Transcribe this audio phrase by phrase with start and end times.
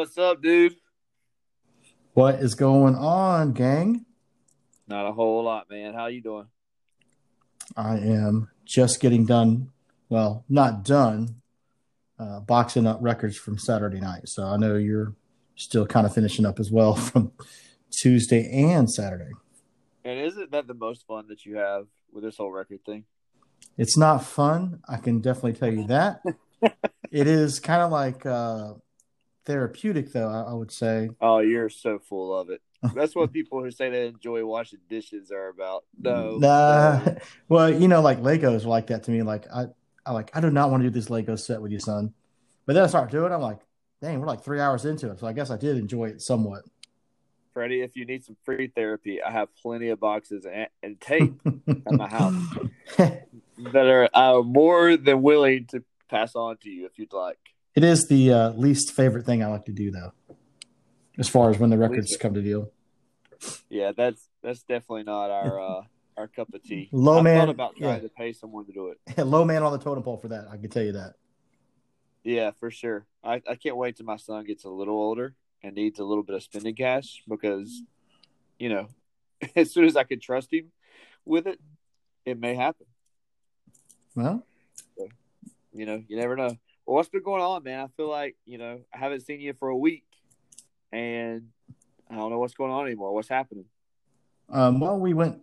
[0.00, 0.76] What's up, dude?
[2.14, 4.06] What is going on, gang?
[4.88, 5.92] Not a whole lot, man.
[5.92, 6.46] How you doing?
[7.76, 9.72] I am just getting done.
[10.08, 11.42] Well, not done.
[12.18, 14.22] Uh, boxing up records from Saturday night.
[14.24, 15.14] So I know you're
[15.54, 17.32] still kind of finishing up as well from
[17.90, 19.32] Tuesday and Saturday.
[20.02, 23.04] And isn't that the most fun that you have with this whole record thing?
[23.76, 24.80] It's not fun.
[24.88, 26.22] I can definitely tell you that.
[26.62, 28.72] it is kind of like uh,
[29.50, 30.28] therapeutic, though.
[30.28, 31.10] I, I would say.
[31.20, 32.60] Oh, you're so full of it.
[32.94, 35.84] That's what people who say they enjoy washing dishes are about.
[36.00, 37.00] No, Nah.
[37.04, 37.16] no.
[37.48, 39.22] Well, you know, like Legos like that to me.
[39.22, 39.66] Like I,
[40.06, 42.14] I like I do not want to do this Lego set with you, son.
[42.66, 43.32] But then I start doing.
[43.32, 43.58] it, I'm like,
[44.00, 45.18] dang, we're like three hours into it.
[45.20, 46.62] So I guess I did enjoy it somewhat.
[47.52, 51.34] Freddie, if you need some free therapy, I have plenty of boxes and, and tape
[51.68, 52.34] at my house
[52.96, 53.26] that
[53.74, 57.38] are uh, more than willing to pass on to you if you'd like.
[57.74, 60.12] It is the uh, least favorite thing I like to do, though,
[61.18, 62.70] as far as when the records come to deal.
[63.68, 65.82] Yeah, that's that's definitely not our uh,
[66.16, 66.88] our cup of tea.
[66.92, 68.08] Low I man- about trying yeah.
[68.08, 69.18] to pay someone to do it.
[69.26, 70.46] Low man on the totem pole for that.
[70.50, 71.14] I can tell you that.
[72.22, 73.06] Yeah, for sure.
[73.24, 76.22] I, I can't wait till my son gets a little older and needs a little
[76.22, 77.82] bit of spending cash because,
[78.58, 78.88] you know,
[79.56, 80.70] as soon as I can trust him
[81.24, 81.58] with it,
[82.26, 82.86] it may happen.
[84.14, 84.44] Well,
[85.72, 86.58] You know, you never know.
[86.90, 87.78] Well, what's been going on, man?
[87.78, 90.02] I feel like, you know, I haven't seen you for a week
[90.90, 91.46] and
[92.10, 93.14] I don't know what's going on anymore.
[93.14, 93.66] What's happening?
[94.48, 95.38] um, well, we went,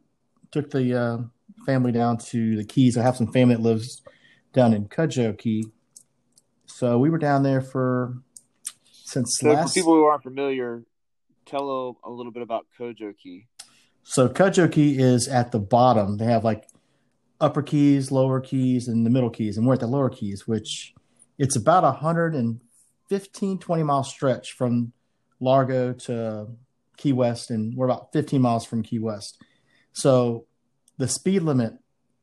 [0.52, 1.18] took the uh,
[1.66, 2.98] family down to the Keys.
[2.98, 4.02] I have some family that lives
[4.52, 5.68] down in Cudjoe Key,
[6.66, 8.18] so we were down there for
[8.92, 9.70] since So, last.
[9.70, 10.84] for people who aren't familiar,
[11.46, 11.70] tell
[12.04, 13.48] a, a little bit about Cudjoe Key.
[14.04, 16.18] So Cudjoe Key is at the bottom.
[16.18, 16.68] They have like
[17.40, 19.58] upper keys, lower keys, and the middle keys.
[19.58, 20.94] And we're at the lower keys, which
[21.38, 24.94] it's about a 115, 20 mile stretch from
[25.40, 26.48] Largo to
[26.98, 27.52] Key West.
[27.52, 29.42] And we're about 15 miles from Key West.
[29.94, 30.46] So
[30.98, 31.74] the speed limit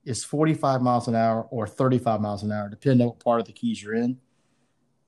[0.05, 3.47] is 45 miles an hour or 35 miles an hour, depending on what part of
[3.47, 4.19] the keys you're in.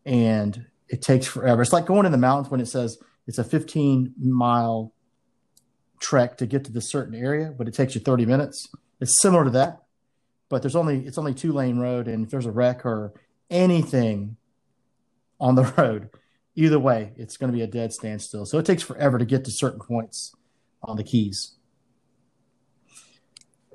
[0.04, 1.62] And it takes forever.
[1.62, 4.92] It's like going in the mountains when it says it's a 15 mile
[6.00, 8.68] trek to get to this certain area, but it takes you 30 minutes.
[9.00, 9.82] It's similar to that,
[10.48, 13.14] but there's only it's only two lane road, and if there's a wreck or
[13.50, 14.36] anything
[15.40, 16.10] on the road,
[16.54, 18.46] either way, it's going to be a dead standstill.
[18.46, 20.34] So it takes forever to get to certain points
[20.82, 21.52] on the keys.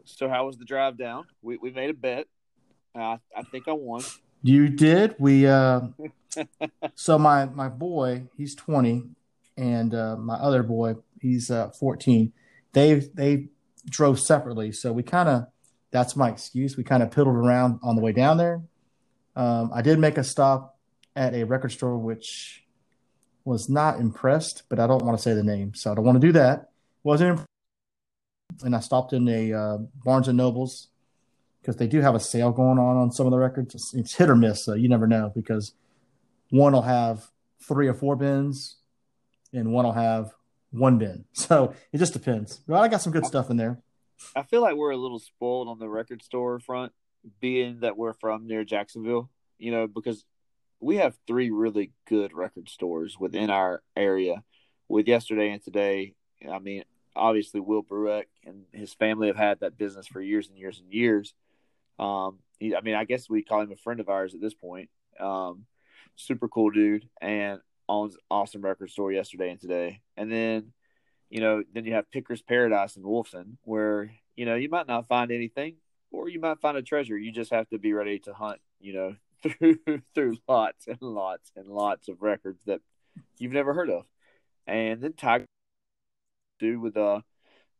[0.05, 1.25] So, how was the drive down?
[1.41, 2.27] We, we made a bet.
[2.93, 4.03] Uh, I think I won.
[4.43, 5.15] You did.
[5.19, 5.81] We uh
[6.95, 9.03] so my my boy, he's 20
[9.57, 12.33] and uh my other boy, he's uh 14.
[12.73, 13.49] They they
[13.89, 15.47] drove separately, so we kind of
[15.91, 16.77] that's my excuse.
[16.77, 18.61] We kind of piddled around on the way down there.
[19.35, 20.77] Um I did make a stop
[21.15, 22.65] at a record store which
[23.43, 26.21] was not impressed, but I don't want to say the name, so I don't want
[26.21, 26.69] to do that.
[27.03, 27.45] Wasn't imp-
[28.63, 30.89] and I stopped in a uh, Barnes and Nobles
[31.61, 33.73] because they do have a sale going on on some of the records.
[33.75, 35.73] It's, it's hit or miss, so you never know because
[36.49, 37.29] one will have
[37.61, 38.77] three or four bins,
[39.53, 40.33] and one will have
[40.71, 41.25] one bin.
[41.33, 42.57] So it just depends.
[42.67, 43.79] But I got some good stuff in there.
[44.35, 46.91] I feel like we're a little spoiled on the record store front,
[47.39, 50.25] being that we're from near Jacksonville, you know, because
[50.79, 54.43] we have three really good record stores within our area
[54.87, 56.15] with yesterday and today.
[56.49, 56.83] I mean,
[57.15, 60.91] obviously, Will Brueck and his family have had that business for years and years and
[60.91, 61.33] years.
[61.99, 64.55] Um, he, I mean, I guess we call him a friend of ours at this
[64.55, 64.89] point.
[65.19, 65.65] Um,
[66.15, 70.01] super cool dude and owns awesome record store yesterday and today.
[70.17, 70.73] And then,
[71.29, 75.07] you know, then you have Picker's Paradise in Wolfson, where you know you might not
[75.07, 75.75] find anything,
[76.11, 77.17] or you might find a treasure.
[77.17, 78.59] You just have to be ready to hunt.
[78.79, 79.77] You know, through
[80.13, 82.81] through lots and lots and lots of records that
[83.37, 84.05] you've never heard of.
[84.67, 85.45] And then Tiger,
[86.59, 87.21] dude, with uh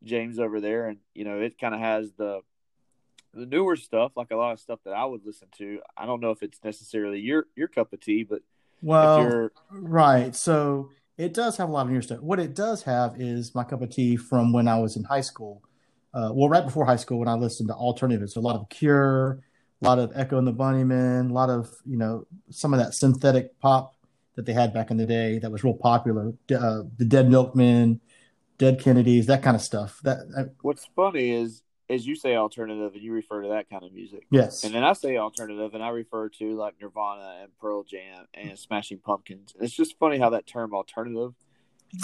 [0.04, 2.42] James over there, and you know it kind of has the
[3.34, 5.80] the newer stuff, like a lot of stuff that I would listen to.
[5.98, 8.42] I don't know if it's necessarily your your cup of tea, but
[8.82, 10.36] Well, right.
[10.36, 12.20] So it does have a lot of newer stuff.
[12.22, 15.22] What it does have is my cup of tea from when I was in high
[15.22, 15.62] school.
[16.14, 19.40] Uh, well, right before high school, when I listened to alternatives, a lot of Cure,
[19.82, 22.94] a lot of Echo and the Bunnymen, a lot of you know some of that
[22.94, 23.96] synthetic pop
[24.36, 26.34] that they had back in the day that was real popular.
[26.54, 28.02] Uh, the Dead Milkmen,
[28.58, 30.00] Dead Kennedys, that kind of stuff.
[30.04, 33.84] That uh, what's funny is as you say alternative and you refer to that kind
[33.84, 34.26] of music.
[34.32, 38.28] yes, And then I say alternative and I refer to like Nirvana and Pearl Jam
[38.34, 39.54] and Smashing Pumpkins.
[39.60, 41.34] It's just funny how that term alternative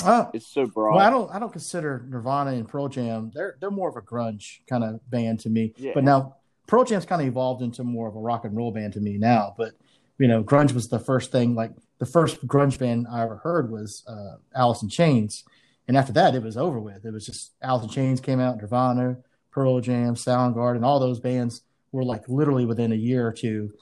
[0.03, 0.95] Oh, is so broad.
[0.95, 3.31] Well, I don't I don't consider Nirvana and Pearl Jam.
[3.33, 5.73] They're they're more of a grunge kind of band to me.
[5.77, 5.91] Yeah.
[5.93, 6.35] But now
[6.67, 9.17] Pearl Jam's kind of evolved into more of a rock and roll band to me
[9.17, 9.53] now.
[9.57, 9.73] But
[10.17, 11.55] you know, grunge was the first thing.
[11.55, 15.43] Like the first grunge band I ever heard was uh, Alice in Chains,
[15.87, 17.05] and after that, it was over with.
[17.05, 19.17] It was just Alice in Chains came out, Nirvana,
[19.51, 21.61] Pearl Jam, Soundgarden, all those bands
[21.91, 23.73] were like literally within a year or two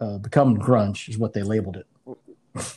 [0.00, 1.86] uh, becoming grunge, is what they labeled it.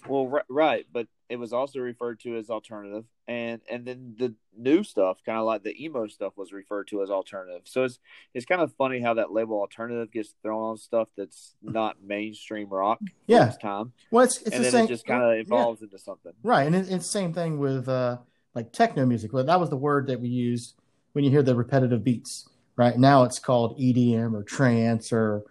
[0.07, 4.83] Well, right, but it was also referred to as alternative, and and then the new
[4.83, 7.61] stuff, kind of like the emo stuff, was referred to as alternative.
[7.65, 7.99] So it's
[8.33, 12.69] it's kind of funny how that label alternative gets thrown on stuff that's not mainstream
[12.69, 12.99] rock.
[13.27, 13.93] Yeah, this time.
[14.09, 14.85] Well, it's it's and the then same.
[14.85, 15.85] it just kind of evolves yeah.
[15.85, 16.33] into something.
[16.41, 18.17] Right, and it, it's same thing with uh,
[18.55, 19.31] like techno music.
[19.31, 20.73] Well, that was the word that we used
[21.13, 22.49] when you hear the repetitive beats.
[22.75, 25.43] Right now, it's called EDM or trance or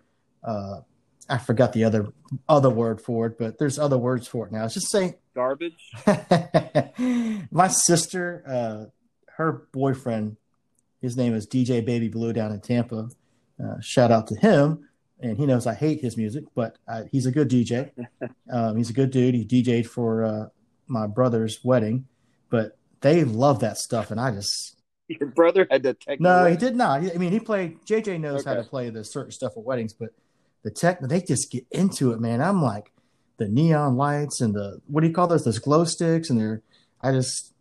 [0.42, 0.80] uh,
[1.28, 2.08] I forgot the other
[2.48, 4.64] other word for it, but there's other words for it now.
[4.64, 5.90] It's just saying garbage.
[7.50, 8.90] My sister, uh,
[9.36, 10.36] her boyfriend,
[11.00, 13.10] his name is DJ Baby Blue down in Tampa.
[13.62, 14.88] Uh, shout out to him,
[15.20, 17.90] and he knows I hate his music, but I, he's a good DJ.
[18.50, 19.34] Um, he's a good dude.
[19.34, 20.46] He DJ'd for uh,
[20.86, 22.06] my brother's wedding,
[22.48, 24.78] but they love that stuff, and I just
[25.08, 26.20] your brother had to take.
[26.20, 27.00] No, he did not.
[27.00, 27.84] I mean, he played.
[27.84, 28.50] JJ knows okay.
[28.50, 30.10] how to play the certain stuff at weddings, but
[30.62, 32.40] the tech, they just get into it, man.
[32.40, 32.92] I'm like
[33.38, 35.44] the neon lights and the what do you call those?
[35.44, 36.62] Those glow sticks, and they're.
[37.00, 37.54] I just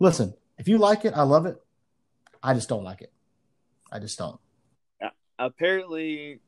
[0.00, 0.34] listen.
[0.58, 1.60] If you like it, I love it.
[2.42, 3.12] I just don't like it.
[3.90, 4.38] I just don't.
[5.36, 6.38] Apparently,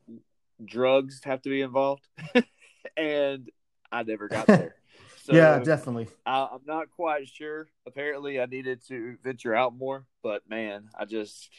[0.65, 2.07] drugs have to be involved,
[2.97, 3.51] and
[3.91, 4.75] I never got there.
[5.27, 6.07] So yeah, definitely.
[6.25, 7.67] I, am not quite sure.
[7.85, 11.51] Apparently, I needed to venture out more, but man, I just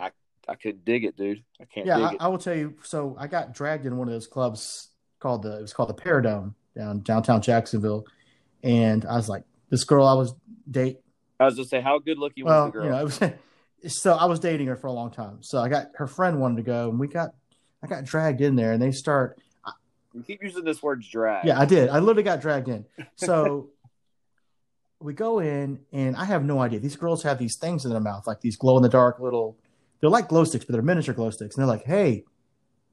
[0.00, 0.10] I
[0.48, 1.42] I couldn't dig it, dude.
[1.60, 1.86] I can't.
[1.86, 2.74] Yeah, I, I, will tell you.
[2.82, 4.88] So I got dragged in one of those clubs
[5.20, 5.58] called the.
[5.58, 8.06] It was called the Paradome down downtown Jacksonville,
[8.62, 10.34] and I was like, this girl I was
[10.70, 11.00] date.
[11.40, 12.84] I was just say, how good looking well, was the girl?
[12.84, 13.20] You know, was,
[13.98, 15.38] so I was dating her for a long time.
[15.42, 17.30] So I got her friend wanted to go, and we got,
[17.82, 19.38] I got dragged in there, and they start.
[20.12, 21.44] You keep using this word drag.
[21.44, 21.88] Yeah, I did.
[21.88, 22.84] I literally got dragged in.
[23.16, 23.70] So
[25.00, 26.78] we go in, and I have no idea.
[26.78, 29.56] These girls have these things in their mouth, like these glow in the dark little
[30.00, 31.56] they're like glow sticks, but they're miniature glow sticks.
[31.56, 32.24] And they're like, hey,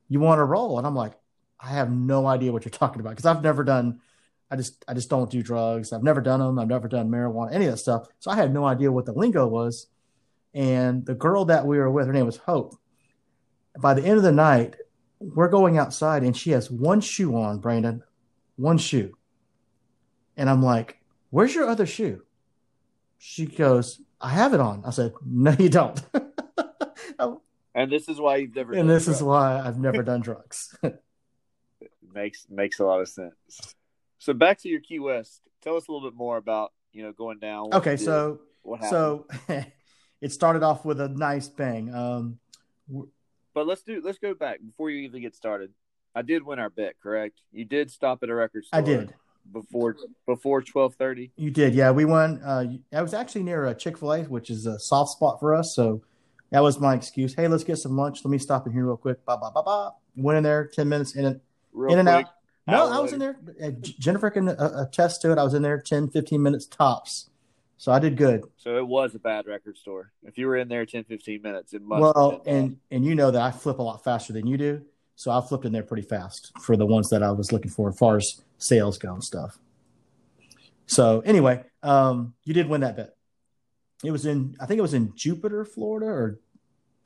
[0.08, 0.78] you want to roll?
[0.78, 1.14] And I'm like,
[1.60, 4.00] I have no idea what you're talking about because I've never done.
[4.50, 5.94] I just I just don't do drugs.
[5.94, 6.60] I've never done them.
[6.60, 8.08] I've never done marijuana, any of that stuff.
[8.20, 9.88] So I had no idea what the lingo was.
[10.54, 12.76] And the girl that we were with, her name was Hope.
[13.80, 14.76] By the end of the night,
[15.20, 18.04] we're going outside and she has one shoe on, Brandon,
[18.58, 19.16] one shoe.
[20.36, 21.00] And I'm like,
[21.30, 22.24] "Where's your other shoe?"
[23.18, 26.02] She goes, "I have it on." I said, "No, you don't."
[27.76, 28.74] and this is why you've never.
[28.74, 29.18] And this drugs.
[29.18, 30.76] is why I've never done drugs.
[32.14, 33.76] makes makes a lot of sense.
[34.20, 35.42] So back to your Key West.
[35.62, 37.74] Tell us a little bit more about you know going down.
[37.74, 38.40] Okay, so
[38.90, 39.28] so
[40.22, 41.94] it started off with a nice bang.
[41.94, 42.40] Um,
[43.54, 45.72] but let's do let's go back before you even get started.
[46.14, 47.40] I did win our bet, correct?
[47.52, 48.80] You did stop at a record store.
[48.80, 49.14] I did
[49.52, 49.96] before
[50.26, 51.32] before twelve thirty.
[51.36, 51.92] You did, yeah.
[51.92, 52.42] We won.
[52.44, 55.56] Uh, I was actually near a Chick Fil A, which is a soft spot for
[55.56, 55.76] us.
[55.76, 56.04] So
[56.52, 57.34] that was my excuse.
[57.34, 58.24] Hey, let's get some lunch.
[58.24, 59.26] Let me stop in here real quick.
[59.26, 59.94] Ba ba ba ba.
[60.16, 61.42] Went in there, ten minutes in and
[61.74, 62.34] real in and quick, out.
[62.68, 63.38] No, I was in there.
[63.62, 65.38] Uh, Jennifer can uh, attest to it.
[65.38, 67.30] I was in there 10, 15 minutes tops.
[67.78, 68.44] So I did good.
[68.58, 70.12] So it was a bad record store.
[70.24, 72.00] If you were in there 10, 15 minutes, it must.
[72.00, 74.86] Well, and and you know that I flip a lot faster than you do,
[75.16, 77.90] so I flipped in there pretty fast for the ones that I was looking for
[77.90, 79.58] as far as sales go and stuff.
[80.86, 83.16] So anyway, um, you did win that bet.
[84.04, 86.40] It was in, I think it was in Jupiter, Florida, or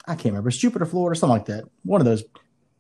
[0.08, 0.50] I can't remember.
[0.50, 1.66] It's Jupiter, Florida, something like that.
[1.84, 2.24] One of those.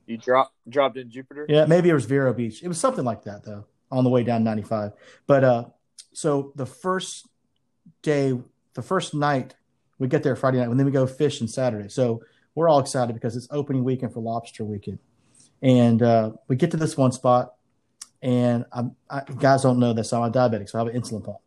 [0.05, 1.45] You dropped dropped in Jupiter.
[1.49, 2.61] Yeah, maybe it was Vero Beach.
[2.63, 4.91] It was something like that though, on the way down 95.
[5.25, 5.65] But uh,
[6.13, 7.27] so the first
[8.03, 8.39] day,
[8.73, 9.55] the first night,
[9.97, 11.89] we get there Friday night, and then we go fishing Saturday.
[11.89, 12.21] So
[12.53, 14.99] we're all excited because it's opening weekend for Lobster Weekend,
[15.61, 17.55] and uh, we get to this one spot,
[18.21, 21.23] and I'm, I, guys don't know this, I'm a diabetic, so I have an insulin
[21.23, 21.37] pump.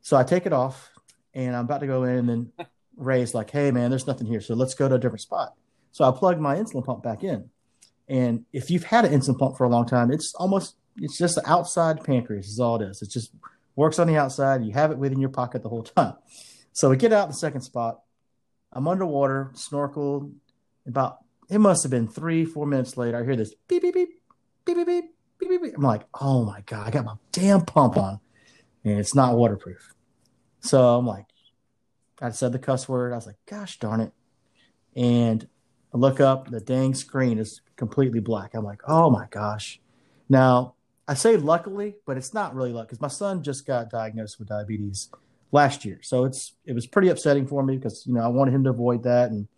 [0.00, 0.90] So I take it off,
[1.34, 2.52] and I'm about to go in, and then
[2.96, 5.54] Ray's like, "Hey, man, there's nothing here, so let's go to a different spot."
[5.92, 7.50] So I plug my insulin pump back in,
[8.08, 11.36] and if you've had an insulin pump for a long time, it's almost it's just
[11.36, 13.02] the outside pancreas is all it is.
[13.02, 13.32] It just
[13.76, 14.64] works on the outside.
[14.64, 16.14] You have it within your pocket the whole time.
[16.72, 18.00] So we get out the second spot.
[18.72, 20.32] I'm underwater, snorkel.
[20.86, 21.18] About
[21.50, 23.18] it must have been three, four minutes later.
[23.18, 24.10] I hear this beep beep beep
[24.64, 25.62] beep beep beep beep.
[25.62, 25.76] beep.
[25.76, 28.20] I'm like, oh my god, I got my damn pump on,
[28.84, 29.94] and it's not waterproof.
[30.68, 31.26] So I'm like,
[32.20, 33.12] I said the cuss word.
[33.12, 34.12] I was like, gosh darn it.
[34.94, 35.48] And
[35.94, 38.54] I look up, the dang screen is completely black.
[38.54, 39.80] I'm like, oh my gosh.
[40.28, 40.74] Now,
[41.06, 44.48] I say luckily, but it's not really luck because my son just got diagnosed with
[44.48, 45.08] diabetes
[45.52, 46.00] last year.
[46.02, 48.70] So it's it was pretty upsetting for me because you know I wanted him to
[48.70, 49.48] avoid that, and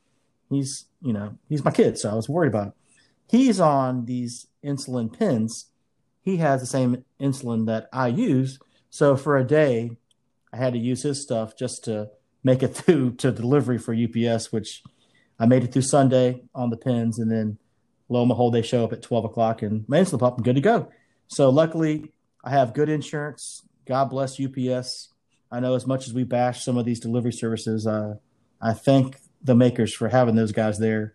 [0.49, 2.73] he's you know he's my kid, so I was worried about him.
[3.29, 5.67] He's on these insulin pens,
[6.23, 8.61] he has the same insulin that I use.
[8.91, 9.97] So for a day,
[10.53, 12.11] I had to use his stuff just to
[12.43, 14.83] make it through to delivery for UPS, which
[15.39, 17.59] I made it through Sunday on the pins, and then
[18.09, 20.57] lo and behold, they show up at 12 o'clock and my insulin pump, I'm good
[20.57, 20.91] to go.
[21.29, 22.13] So luckily,
[22.45, 23.63] I have good insurance.
[23.87, 25.09] God bless UPS.
[25.51, 28.15] I know as much as we bash some of these delivery services, uh,
[28.61, 31.15] I thank the makers for having those guys there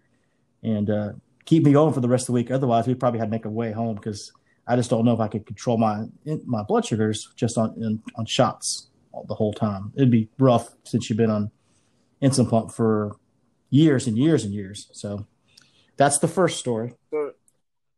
[0.64, 1.12] and uh,
[1.46, 2.50] keep me going for the rest of the week.
[2.50, 4.32] Otherwise, we probably had to make a way home because
[4.68, 6.06] I just don't know if I could control my
[6.46, 8.88] my blood sugars just on in, on shots
[9.28, 9.94] the whole time.
[9.96, 11.52] It'd be rough since you've been on
[12.22, 13.16] insulin pump for
[13.70, 14.90] years and years and years.
[14.94, 15.26] So
[15.98, 16.94] that's the first story.
[17.12, 17.32] So,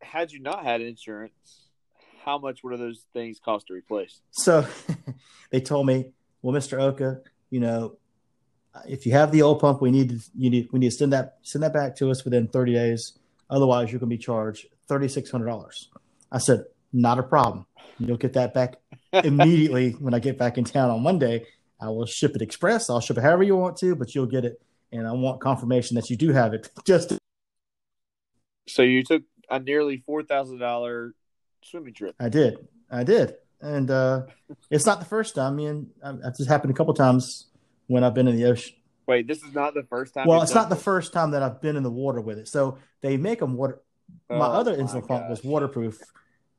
[0.01, 1.67] had you not had insurance,
[2.23, 4.21] how much would those things cost to replace?
[4.31, 4.65] So,
[5.51, 7.97] they told me, well, Mister Oka, you know,
[8.87, 11.13] if you have the old pump, we need to you need we need to send
[11.13, 13.17] that send that back to us within 30 days.
[13.49, 15.89] Otherwise, you're going to be charged thirty six hundred dollars.
[16.31, 17.65] I said, not a problem.
[17.99, 18.75] You'll get that back
[19.13, 21.45] immediately when I get back in town on Monday.
[21.79, 22.89] I will ship it express.
[22.89, 24.59] I'll ship it however you want to, but you'll get it.
[24.91, 26.69] And I want confirmation that you do have it.
[26.85, 27.19] Just to-
[28.67, 31.13] so you took a nearly four thousand dollar
[31.63, 32.15] swimming trip.
[32.19, 32.57] I did.
[32.91, 33.35] I did.
[33.61, 34.23] And uh,
[34.69, 35.53] it's not the first time.
[35.53, 35.89] I mean,
[36.37, 37.47] just happened a couple times
[37.87, 38.75] when I've been in the ocean.
[39.07, 40.27] Wait, this is not the first time.
[40.27, 40.77] Well, it's not this?
[40.77, 42.47] the first time that I've been in the water with it.
[42.47, 43.81] So they make them water.
[44.29, 45.99] Oh, my other insulin pump was waterproof,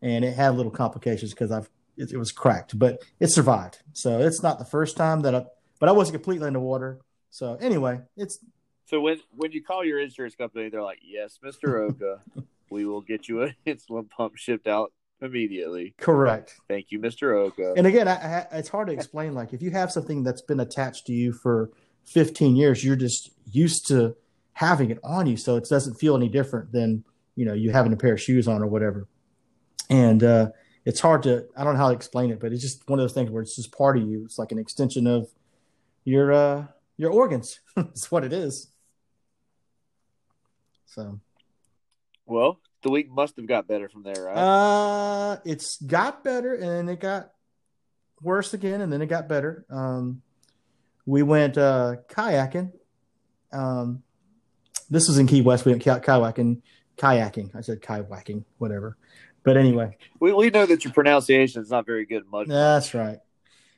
[0.02, 3.78] and it had little complications because I've it, it, was cracked, but it survived.
[3.93, 5.45] So it's not the first time that I,
[5.78, 7.00] but I wasn't completely in the water.
[7.31, 8.38] So anyway, it's.
[8.87, 12.21] So when when you call your insurance company, they're like, "Yes, Mister Oka,
[12.71, 16.59] we will get you an insulin pump shipped out immediately." Correct.
[16.69, 17.75] Thank you, Mister Oka.
[17.76, 19.35] And again, I, I, it's hard to explain.
[19.35, 21.71] Like if you have something that's been attached to you for
[22.07, 24.17] 15 years, you're just used to
[24.55, 27.05] having it on you, so it doesn't feel any different than
[27.37, 29.07] you know you having a pair of shoes on or whatever
[29.90, 30.49] and uh,
[30.88, 33.02] it's hard to i don't know how to explain it but it's just one of
[33.02, 34.25] those things where it's just part of you.
[34.25, 35.28] It's like an extension of
[36.04, 36.66] your uh
[36.97, 37.61] your organs.
[37.76, 38.68] It's what it is.
[40.87, 41.21] So.
[42.25, 44.37] Well the week must have got better from there right?
[44.38, 47.33] Uh it's got better and then it got
[48.23, 49.66] worse again and then it got better.
[49.68, 50.23] Um
[51.04, 52.73] we went uh kayaking.
[53.52, 54.02] Um
[54.88, 55.66] this was in key west.
[55.66, 56.62] We went kayaking
[56.99, 57.54] kayaking.
[57.54, 58.97] I said kayaking, whatever.
[59.49, 62.31] But anyway, we, we know that your pronunciation is not very good.
[62.31, 62.49] Much.
[62.49, 63.19] That's right.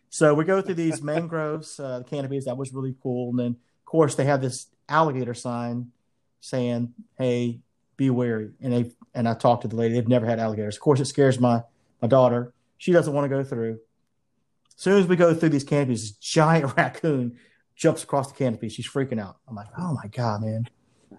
[0.08, 2.46] So we go through these mangroves, uh, the canopies.
[2.46, 3.30] That was really cool.
[3.30, 5.92] And then, of course, they have this alligator sign
[6.40, 7.60] saying, "Hey,
[7.96, 9.94] be wary." And they and I talked to the lady.
[9.94, 10.74] They've never had alligators.
[10.74, 11.62] Of course, it scares my
[12.02, 12.52] my daughter.
[12.76, 13.78] She doesn't want to go through.
[14.76, 17.38] As soon as we go through these canopies, this giant raccoon
[17.76, 18.70] jumps across the canopy.
[18.70, 19.36] She's freaking out.
[19.46, 20.68] I'm like, "Oh my god, man!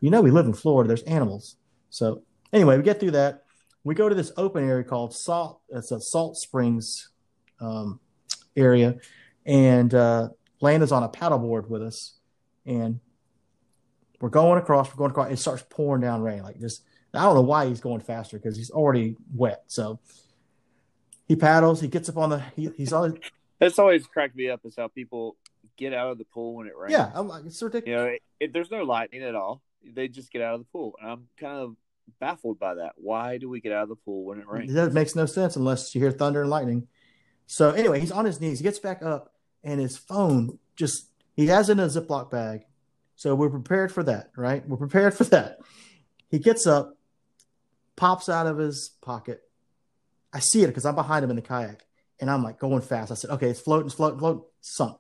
[0.02, 0.90] You know we live in Florida.
[0.90, 1.56] There's animals."
[1.90, 3.46] So anyway, we get through that.
[3.84, 5.62] We go to this open area called Salt.
[5.70, 7.10] It's a Salt Springs
[7.60, 8.00] um,
[8.56, 8.98] area,
[9.46, 12.14] and uh, Landon's on a paddleboard with us,
[12.66, 13.00] and
[14.20, 14.90] we're going across.
[14.90, 15.32] We're going across.
[15.32, 16.82] It starts pouring down rain like this.
[17.14, 19.64] I don't know why he's going faster because he's already wet.
[19.68, 20.00] So
[21.28, 21.82] he paddles.
[21.82, 22.40] He gets up on the.
[22.56, 23.14] He, he's always.
[23.60, 25.38] That's always cracked me up is how people
[25.78, 26.94] get out of the pool when it rains.
[26.94, 28.00] Yeah, I'm like, it's ridiculous.
[28.00, 30.96] You know, if there's no lightning at all, they just get out of the pool.
[31.02, 31.76] And I'm kind of
[32.20, 32.94] baffled by that.
[32.96, 34.74] Why do we get out of the pool when it rains?
[34.74, 36.88] That makes no sense unless you hear thunder and lightning.
[37.48, 38.60] So anyway, he's on his knees.
[38.60, 42.62] He gets back up, and his phone just he has it in a Ziploc bag.
[43.16, 44.68] So we're prepared for that, right?
[44.68, 45.60] We're prepared for that.
[46.30, 46.98] He gets up,
[47.96, 49.42] pops out of his pocket.
[50.34, 51.86] I see it because I'm behind him in the kayak,
[52.20, 53.12] and I'm like going fast.
[53.12, 54.98] I said, "Okay, it's floating, floating, floating, sunk."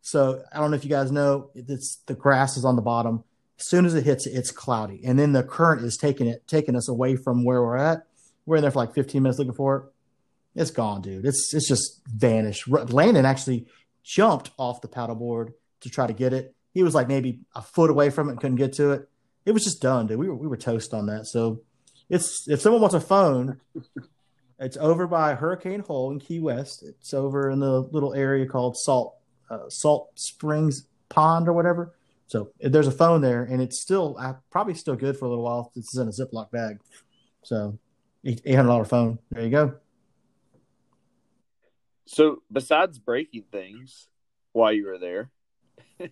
[0.00, 3.22] So I don't know if you guys know, it's the grass is on the bottom.
[3.62, 6.74] As soon as it hits, it's cloudy, and then the current is taking it, taking
[6.74, 8.08] us away from where we're at.
[8.44, 10.60] We're in there for like 15 minutes looking for it.
[10.60, 11.24] It's gone, dude.
[11.24, 12.66] It's it's just vanished.
[12.66, 13.68] Landon actually
[14.02, 15.52] jumped off the paddleboard
[15.82, 16.56] to try to get it.
[16.74, 19.08] He was like maybe a foot away from it couldn't get to it.
[19.46, 20.18] It was just done, dude.
[20.18, 21.28] We were we were toast on that.
[21.28, 21.62] So
[22.10, 23.60] it's if someone wants a phone,
[24.58, 26.82] it's over by Hurricane Hole in Key West.
[26.82, 29.14] It's over in the little area called Salt
[29.48, 31.94] uh, Salt Springs Pond or whatever.
[32.32, 35.44] So there's a phone there, and it's still uh, probably still good for a little
[35.44, 35.70] while.
[35.76, 36.80] This is in a Ziploc bag.
[37.42, 37.78] So
[38.24, 39.18] eight hundred dollar phone.
[39.30, 39.74] There you go.
[42.06, 44.08] So besides breaking things
[44.52, 45.30] while you were there,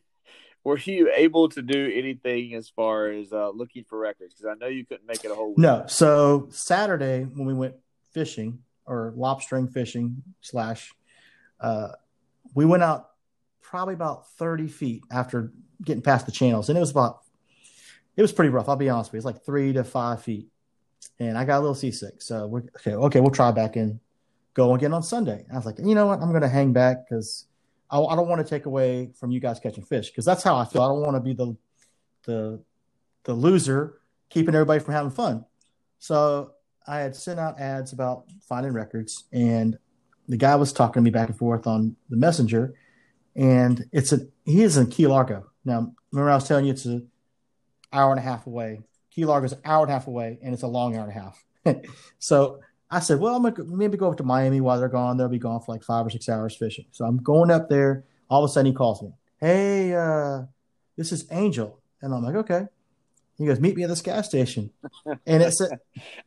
[0.64, 4.34] were you able to do anything as far as uh, looking for records?
[4.34, 5.58] Because I know you couldn't make it a whole week.
[5.58, 5.86] No.
[5.86, 7.76] So Saturday when we went
[8.12, 10.92] fishing or lobstering fishing slash,
[11.60, 11.92] uh,
[12.54, 13.09] we went out
[13.70, 15.52] probably about 30 feet after
[15.84, 17.20] getting past the channels, and it was about
[18.16, 18.68] it was pretty rough.
[18.68, 19.18] I'll be honest with you.
[19.18, 20.48] It's like three to five feet,
[21.20, 22.20] and I got a little seasick.
[22.20, 22.94] So we're okay.
[22.94, 24.00] Okay, we'll try back and
[24.54, 25.44] go again on Sunday.
[25.46, 26.20] And I was like, you know what?
[26.20, 27.46] I'm going to hang back because
[27.88, 30.56] I, I, don't want to take away from you guys catching fish because that's how
[30.56, 30.82] I feel.
[30.82, 31.56] I don't want to be the
[32.24, 32.60] the
[33.24, 35.44] the loser keeping everybody from having fun.
[36.00, 36.52] So
[36.86, 39.78] I had sent out ads about finding records, and
[40.28, 42.74] the guy was talking to me back and forth on the messenger.
[43.40, 45.46] And it's a he is in Key Largo.
[45.64, 47.08] Now, remember I was telling you it's an
[47.90, 48.82] hour and a half away.
[49.10, 51.10] Key Largo is an hour and a half away, and it's a long hour and
[51.10, 51.84] a half.
[52.18, 55.16] so I said, well, I'm gonna maybe go up to Miami while they're gone.
[55.16, 56.84] They'll be gone for like five or six hours fishing.
[56.90, 58.04] So I'm going up there.
[58.28, 59.14] All of a sudden, he calls me.
[59.40, 60.42] Hey, uh,
[60.98, 62.66] this is Angel, and I'm like, okay.
[63.38, 64.70] He goes, meet me at this gas station,
[65.26, 65.78] and it's a,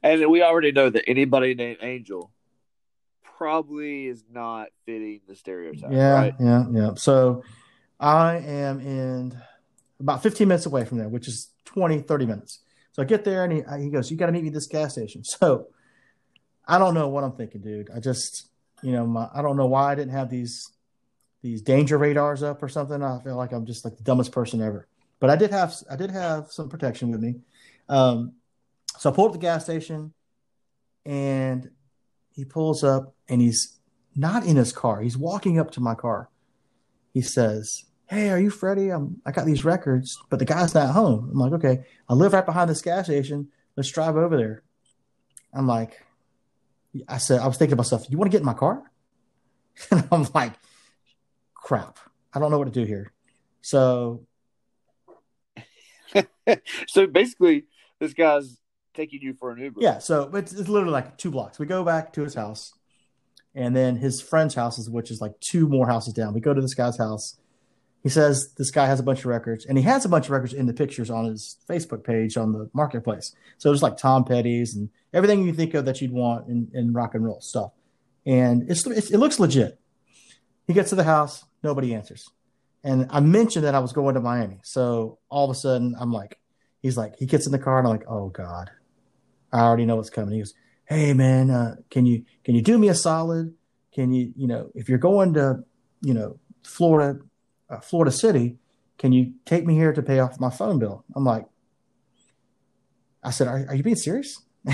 [0.02, 2.32] and we already know that anybody named Angel
[3.44, 5.92] probably is not fitting the stereotype.
[5.92, 6.34] Yeah, right?
[6.40, 6.92] yeah, yeah.
[6.96, 7.44] So
[8.00, 9.38] I am in
[10.00, 12.60] about 15 minutes away from there, which is 20, 30 minutes.
[12.94, 14.68] So I get there and he, he goes, You got to meet me at this
[14.68, 15.24] gas station.
[15.40, 15.68] So
[16.66, 17.90] I don't know what I'm thinking, dude.
[17.94, 18.48] I just,
[18.82, 20.72] you know, my, I don't know why I didn't have these
[21.42, 23.04] these danger radars up or something.
[23.04, 24.88] I feel like I'm just like the dumbest person ever.
[25.20, 27.42] But I did have I did have some protection with me.
[27.90, 28.36] Um,
[28.98, 30.14] so I pulled up the gas station
[31.06, 31.70] and
[32.34, 33.80] he pulls up and he's
[34.16, 35.02] not in his car.
[35.02, 36.30] He's walking up to my car.
[37.14, 38.90] He says, Hey, are you Freddie?
[38.90, 41.30] I'm, I got these records, but the guy's not home.
[41.32, 43.50] I'm like, Okay, I live right behind this gas station.
[43.76, 44.64] Let's drive over there.
[45.54, 46.02] I'm like,
[47.08, 48.84] I said, I was thinking to myself, you want to get in my car?
[49.92, 50.54] And I'm like,
[51.56, 51.98] crap.
[52.34, 53.12] I don't know what to do here.
[53.62, 54.26] So,
[56.88, 57.66] so basically,
[58.00, 58.60] this guy's
[58.94, 59.82] taking you for an Uber.
[59.82, 60.00] Yeah.
[60.00, 61.58] So it's, it's literally like two blocks.
[61.58, 62.74] We go back to his house,
[63.56, 66.34] and then his friend's houses, which is like two more houses down.
[66.34, 67.38] We go to this guy's house.
[68.02, 70.32] He says this guy has a bunch of records, and he has a bunch of
[70.32, 73.34] records in the pictures on his Facebook page on the marketplace.
[73.58, 76.92] So there's like Tom Petty's and everything you think of that you'd want in, in
[76.92, 77.72] rock and roll stuff.
[78.26, 79.80] And it's, it's, it looks legit.
[80.68, 82.30] He gets to the house, nobody answers.
[82.84, 84.60] And I mentioned that I was going to Miami.
[84.64, 86.40] So all of a sudden, I'm like,
[86.82, 88.70] he's like, he gets in the car, and I'm like, oh God,
[89.54, 90.34] I already know what's coming.
[90.34, 90.54] He goes,
[90.86, 93.54] hey man, uh, can you can you do me a solid?
[93.94, 95.64] Can you you know if you're going to
[96.02, 97.20] you know Florida
[97.70, 98.58] uh, Florida City,
[98.98, 101.04] can you take me here to pay off my phone bill?
[101.16, 101.46] I'm like,
[103.24, 104.42] I said, are, are you being serious?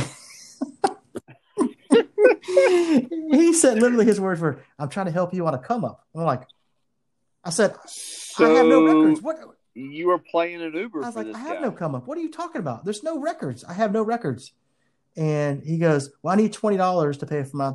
[2.50, 6.06] he said literally his words were, "I'm trying to help you on a come up."
[6.16, 6.44] I'm like,
[7.44, 9.22] I said, so I have no records.
[9.22, 9.40] What?
[9.76, 11.04] You were playing an Uber.
[11.04, 11.62] I was like, I have guy.
[11.62, 12.06] no come up.
[12.08, 12.84] What are you talking about?
[12.84, 13.64] There's no records.
[13.64, 14.52] I have no records.
[15.18, 17.74] And he goes, "Well, I need twenty dollars to pay for my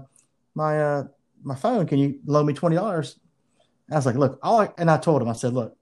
[0.55, 1.05] my uh
[1.43, 1.87] my phone.
[1.87, 3.19] Can you loan me twenty dollars?"
[3.91, 5.77] I was like, "Look, all I, and I told him, I said, look,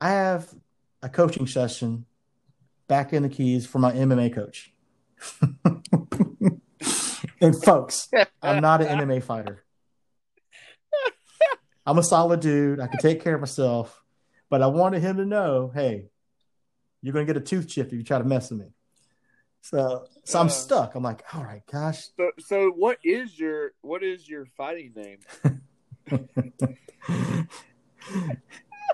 [0.00, 0.52] I have
[1.02, 2.04] a coaching session
[2.88, 4.72] back in the Keys for my MMA coach."
[7.40, 8.08] and folks,
[8.42, 9.64] I'm not an MMA fighter.
[11.88, 12.80] I'm a solid dude.
[12.80, 14.04] I can take care of myself,
[14.50, 16.10] but I wanted him to know, hey,
[17.00, 18.66] you're gonna get a tooth chipped if you try to mess with me.
[19.60, 20.94] So, so I'm uh, stuck.
[20.94, 22.06] I'm like, all right, gosh.
[22.16, 25.18] So, so what is your what is your fighting name?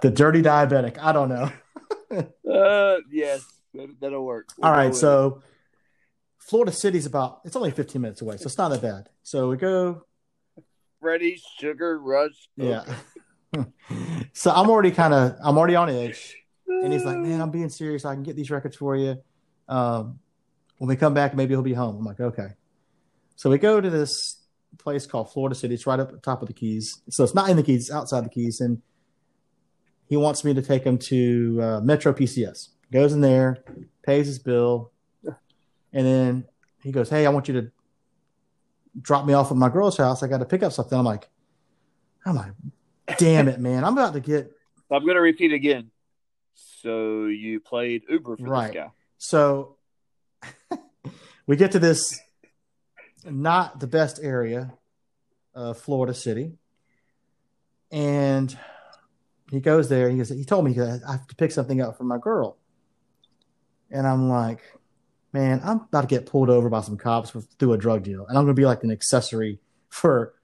[0.03, 0.99] the dirty diabetic.
[0.99, 1.51] I don't know.
[2.53, 4.49] uh, yes, that, will work.
[4.59, 5.43] We'll all right, so it.
[6.39, 7.41] Florida City's about.
[7.45, 9.09] It's only 15 minutes away, so it's not that bad.
[9.23, 10.05] So we go.
[11.01, 12.49] Freddie Sugar Rush.
[12.57, 12.85] Yeah.
[14.33, 17.69] so I'm already kind of I'm already on edge, and he's like, "Man, I'm being
[17.69, 18.05] serious.
[18.05, 19.17] I can get these records for you."
[19.69, 20.19] Um,
[20.85, 21.97] when we come back, maybe he'll be home.
[21.97, 22.49] I'm like, okay.
[23.37, 24.45] So we go to this
[24.77, 25.73] place called Florida City.
[25.73, 27.01] It's right up at the top of the Keys.
[27.09, 28.61] So it's not in the Keys, it's outside the Keys.
[28.61, 28.83] And
[30.11, 32.69] he wants me to take him to uh, Metro PCS.
[32.93, 33.65] Goes in there,
[34.03, 34.93] pays his bill,
[35.25, 36.45] and then
[36.83, 37.71] he goes, "Hey, I want you to
[39.01, 40.23] drop me off at my girl's house.
[40.23, 41.31] I got to pick up something." I'm like,
[42.27, 42.53] "I'm like,
[43.17, 43.85] damn it, man!
[43.85, 44.53] I'm about to get."
[44.91, 45.91] I'm going to repeat again.
[46.53, 48.67] So you played Uber for right.
[48.67, 48.91] this guy.
[49.17, 49.74] So
[51.47, 52.21] we get to this
[53.25, 54.75] not the best area
[55.55, 56.53] of Florida City.
[57.91, 58.57] And
[59.51, 60.11] he goes there.
[60.11, 62.57] He goes, he told me I have to pick something up for my girl.
[63.91, 64.61] And I'm like,
[65.33, 68.27] man, I'm about to get pulled over by some cops for, through a drug deal.
[68.27, 70.35] And I'm going to be like an accessory for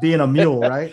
[0.00, 0.92] being a mule, right?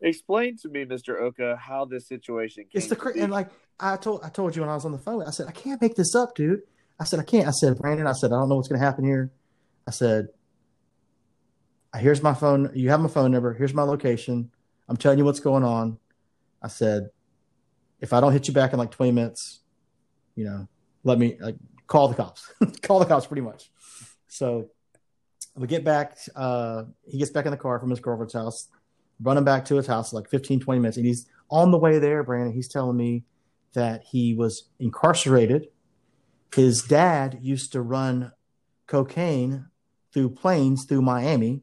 [0.00, 1.20] Explain to me, Mr.
[1.20, 2.70] Oka, how this situation came.
[2.74, 3.48] It's the and like
[3.80, 5.80] I told I told you when I was on the phone, I said, I can't
[5.80, 6.62] make this up, dude.
[6.98, 7.48] I said, I can't.
[7.48, 9.30] I said, Brandon, I said, I don't know what's going to happen here.
[9.86, 10.28] I said,
[11.98, 12.70] here's my phone.
[12.74, 13.52] You have my phone number.
[13.54, 14.50] Here's my location.
[14.88, 15.98] I'm telling you what's going on.
[16.62, 17.10] I said,
[18.00, 19.60] if I don't hit you back in like 20 minutes,
[20.34, 20.68] you know,
[21.04, 22.52] let me like call the cops,
[22.82, 23.70] call the cops, pretty much.
[24.28, 24.70] So
[25.56, 26.16] we get back.
[26.34, 28.68] Uh, he gets back in the car from his girlfriend's house,
[29.22, 32.22] running back to his house like 15, 20 minutes, and he's on the way there.
[32.22, 33.24] Brandon, he's telling me
[33.74, 35.68] that he was incarcerated.
[36.54, 38.32] His dad used to run
[38.86, 39.66] cocaine
[40.12, 41.62] through planes through Miami.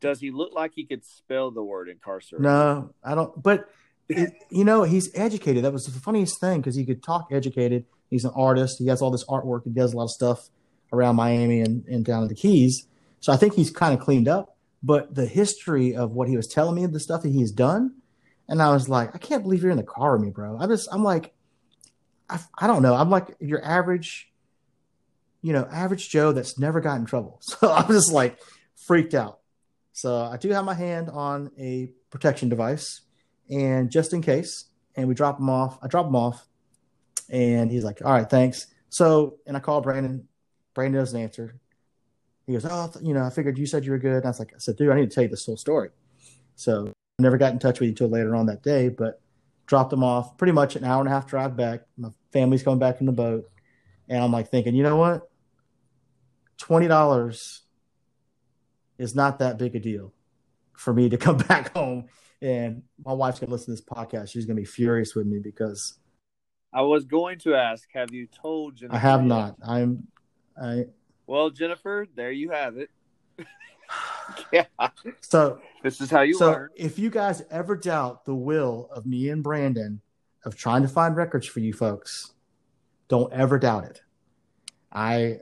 [0.00, 2.44] Does he look like he could spell the word incarcerated?
[2.44, 3.42] No, I don't.
[3.42, 3.68] But
[4.08, 5.64] it, you know, he's educated.
[5.64, 7.84] That was the funniest thing because he could talk educated.
[8.08, 8.78] He's an artist.
[8.78, 9.64] He has all this artwork.
[9.64, 10.48] He does a lot of stuff
[10.92, 12.86] around Miami and, and down in the Keys.
[13.20, 14.56] So I think he's kind of cleaned up.
[14.82, 17.96] But the history of what he was telling me, of the stuff that he's done,
[18.48, 20.56] and I was like, I can't believe you're in the car with me, bro.
[20.58, 21.34] I just, I'm like,
[22.28, 22.94] I, I don't know.
[22.94, 24.30] I'm like your average,
[25.42, 27.40] you know, average Joe that's never got in trouble.
[27.60, 28.38] So I'm just like
[28.86, 29.40] freaked out.
[29.92, 33.00] So I do have my hand on a protection device,
[33.50, 35.78] and just in case, and we drop him off.
[35.82, 36.46] I drop him off,
[37.28, 40.28] and he's like, "All right, thanks." So, and I call Brandon.
[40.74, 41.56] Brandon doesn't answer.
[42.46, 44.38] He goes, "Oh, you know, I figured you said you were good." And I was
[44.38, 45.90] like, "I said, dude, I need to tell you this whole story."
[46.54, 49.20] So I never got in touch with you until later on that day, but
[49.66, 50.36] dropped him off.
[50.38, 51.82] Pretty much an hour and a half drive back.
[51.96, 53.50] My family's coming back from the boat,
[54.08, 55.28] and I'm like thinking, you know what?
[56.56, 57.62] Twenty dollars
[58.98, 60.12] is not that big a deal
[60.74, 62.08] for me to come back home.
[62.40, 64.30] And my wife's gonna listen to this podcast.
[64.30, 65.98] She's gonna be furious with me because
[66.72, 68.96] I was going to ask, have you told Jennifer?
[68.96, 69.56] I have not.
[69.66, 70.06] I'm
[70.60, 70.86] I
[71.26, 72.90] Well, Jennifer, there you have it.
[74.52, 74.66] yeah,
[75.20, 76.68] so this is how you so learn.
[76.76, 80.00] if you guys ever doubt the will of me and Brandon
[80.44, 82.32] of trying to find records for you folks,
[83.08, 84.00] don't ever doubt it.
[84.92, 85.38] I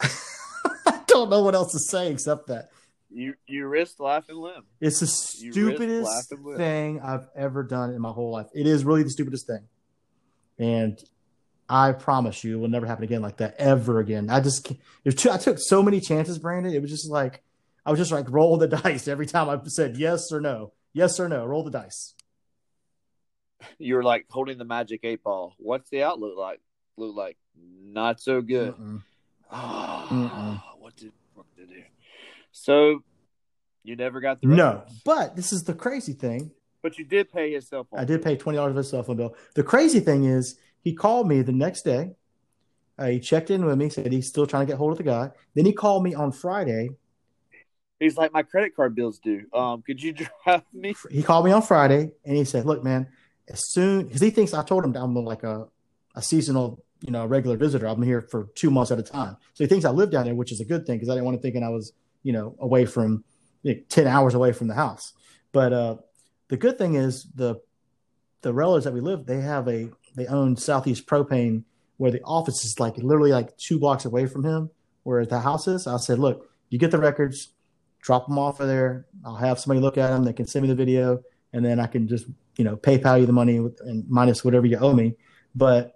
[0.00, 2.70] I don't know what else to say except that
[3.10, 4.64] You you risked life and limb.
[4.80, 6.56] It's the stupidest life and limb.
[6.58, 8.46] thing I've ever done in my whole life.
[8.54, 9.68] It is really the stupidest thing.
[10.58, 10.98] And
[11.68, 14.28] I promise you it will never happen again like that ever again.
[14.28, 14.66] I just
[15.16, 16.74] too, I took so many chances, Brandon.
[16.74, 17.42] It was just like
[17.86, 20.72] I was just like roll the dice every time I said yes or no.
[20.92, 21.46] Yes or no.
[21.46, 22.14] Roll the dice.
[23.78, 25.54] You were like holding the magic eight ball.
[25.58, 26.60] What's the outlook like?
[26.96, 28.74] Look like not so good.
[28.74, 29.02] Mm-mm.
[29.50, 30.80] Ah, Mm-mm.
[30.82, 31.82] what did what did do?
[32.52, 33.02] So
[33.82, 34.84] you never got the No.
[35.04, 36.50] But this is the crazy thing.
[36.82, 38.00] but you did pay his cell phone.
[38.00, 39.34] I did pay twenty dollars of his cell phone bill.
[39.54, 42.12] The crazy thing is, he called me the next day.
[42.98, 45.04] Uh, he checked in with me, said he's still trying to get hold of the
[45.04, 45.30] guy.
[45.54, 46.90] Then he called me on Friday.
[47.98, 49.46] He's like, my credit card bill's due.
[49.54, 50.12] Um, could you
[50.44, 50.94] drive me?
[51.10, 53.08] He called me on Friday, and he said, "Look, man,
[53.50, 55.66] as soon because he thinks I told him I'm like a
[56.14, 57.86] a seasonal, you know, regular visitor.
[57.86, 60.34] I'm here for two months at a time, so he thinks I live down there,
[60.34, 62.56] which is a good thing because I didn't want to thinking I was, you know,
[62.58, 63.24] away from
[63.62, 65.12] you know, ten hours away from the house.
[65.52, 65.96] But uh,
[66.48, 67.60] the good thing is the
[68.42, 71.64] the relatives that we live, they have a they own Southeast Propane,
[71.96, 74.70] where the office is like literally like two blocks away from him,
[75.02, 75.86] where the house is.
[75.86, 77.50] I said, look, you get the records,
[78.00, 79.06] drop them off of there.
[79.24, 80.24] I'll have somebody look at them.
[80.24, 82.26] They can send me the video, and then I can just
[82.60, 85.16] you know PayPal you the money and minus whatever you owe me.
[85.54, 85.94] But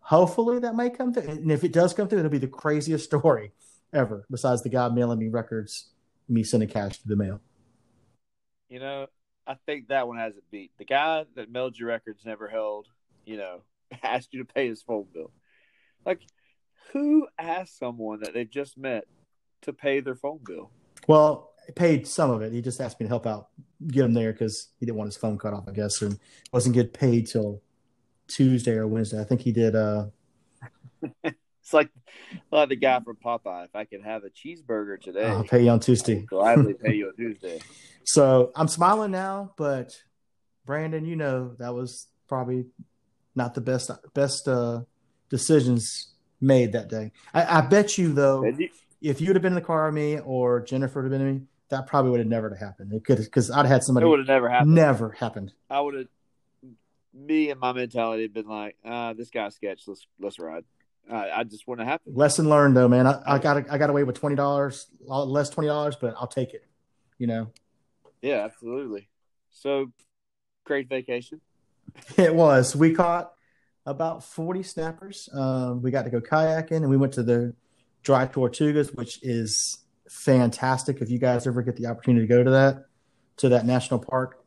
[0.00, 1.22] hopefully that may come through.
[1.22, 3.52] And if it does come through, it'll be the craziest story
[3.94, 4.26] ever.
[4.30, 5.88] Besides the guy mailing me records,
[6.28, 7.40] me sending cash to the mail.
[8.68, 9.06] You know,
[9.46, 10.70] I think that one has it beat.
[10.76, 12.88] The guy that mailed your records never held,
[13.24, 13.62] you know,
[14.02, 15.30] asked you to pay his phone bill.
[16.04, 16.20] Like,
[16.92, 19.06] who asked someone that they've just met
[19.62, 20.70] to pay their phone bill?
[21.08, 22.52] Well, paid some of it.
[22.52, 23.48] He just asked me to help out,
[23.88, 26.18] get him there because he didn't want his phone cut off, I guess, and
[26.52, 27.60] wasn't get paid till
[28.28, 29.20] Tuesday or Wednesday.
[29.20, 29.74] I think he did.
[29.74, 30.06] Uh,
[31.62, 31.90] It's like,
[32.52, 33.64] like the guy from Popeye.
[33.64, 36.20] If I could have a cheeseburger today, I'll pay you on Tuesday.
[36.22, 37.60] gladly pay you on Tuesday.
[38.08, 40.00] So I'm smiling now, but
[40.64, 42.66] Brandon, you know that was probably
[43.34, 44.82] not the best best uh,
[45.28, 47.10] decisions made that day.
[47.34, 48.68] I, I bet you though, you-
[49.02, 51.42] if you'd have been in the car with me or Jennifer would have been with
[51.42, 52.92] me, that probably would have never happened.
[52.92, 54.74] It could because I'd had It would have never happened.
[54.74, 55.52] never happened.
[55.68, 56.06] I would have.
[57.14, 59.82] Me and my mentality had been like, uh, "This guy's sketch.
[59.86, 60.64] Let's let's ride."
[61.10, 62.16] I, I just wouldn't have happened.
[62.16, 63.06] Lesson learned though, man.
[63.06, 66.52] I, I got I got away with twenty dollars, less twenty dollars, but I'll take
[66.52, 66.64] it.
[67.18, 67.50] You know,
[68.20, 69.08] Yeah, absolutely.
[69.50, 69.90] So,
[70.64, 71.40] great vacation.
[72.18, 72.76] it was.
[72.76, 73.32] We caught
[73.86, 75.28] about forty snappers.
[75.32, 77.54] Um, we got to go kayaking, and we went to the
[78.02, 79.78] Dry Tortugas, which is
[80.10, 81.00] fantastic.
[81.00, 82.86] If you guys ever get the opportunity to go to that
[83.38, 84.42] to that national park,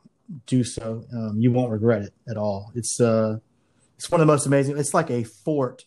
[0.46, 1.06] do so.
[1.14, 2.72] Um, you won't regret it at all.
[2.76, 3.40] It's uh,
[3.98, 4.78] it's one of the most amazing.
[4.78, 5.86] It's like a fort,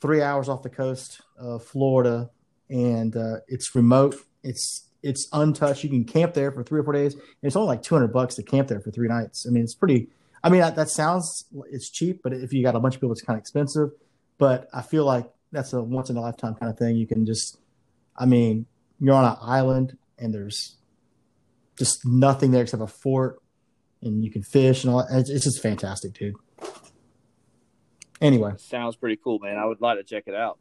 [0.00, 2.30] three hours off the coast of Florida,
[2.68, 4.16] and uh, it's remote.
[4.42, 5.84] It's it's untouched.
[5.84, 8.12] You can camp there for three or four days, and it's only like two hundred
[8.12, 9.46] bucks to camp there for three nights.
[9.46, 10.08] I mean, it's pretty.
[10.44, 13.12] I mean, that, that sounds it's cheap, but if you got a bunch of people,
[13.12, 13.90] it's kind of expensive.
[14.38, 16.96] but I feel like that's a once in a lifetime kind of thing.
[16.96, 17.58] You can just,
[18.18, 18.66] I mean,
[18.98, 20.76] you're on an island and there's
[21.78, 23.40] just nothing there except a fort,
[24.02, 25.00] and you can fish and all.
[25.10, 26.34] It's, it's just fantastic, dude.
[28.20, 29.58] Anyway, sounds pretty cool, man.
[29.58, 30.58] I would like to check it out.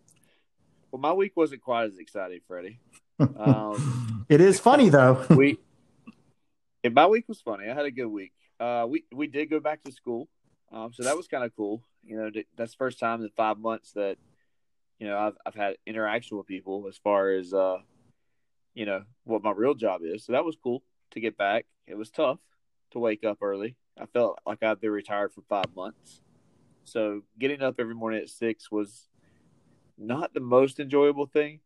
[0.92, 2.80] Well, my week wasn't quite as exciting, Freddie.
[3.20, 5.26] Um, it is funny though.
[5.30, 5.58] we,
[6.92, 7.70] my week was funny.
[7.70, 8.34] I had a good week.
[8.60, 10.28] Uh, we we did go back to school,
[10.72, 11.82] um, so that was kind of cool.
[12.04, 14.18] You know, that's the first time in five months that
[15.00, 17.78] you know I've I've had interaction with people as far as uh,
[18.74, 20.26] you know what my real job is.
[20.26, 21.66] So that was cool to get back.
[21.88, 22.40] It was tough
[22.92, 23.76] to wake up early.
[24.00, 26.22] I felt like I'd been retired for five months.
[26.84, 29.08] So getting up every morning at six was
[29.98, 31.60] not the most enjoyable thing.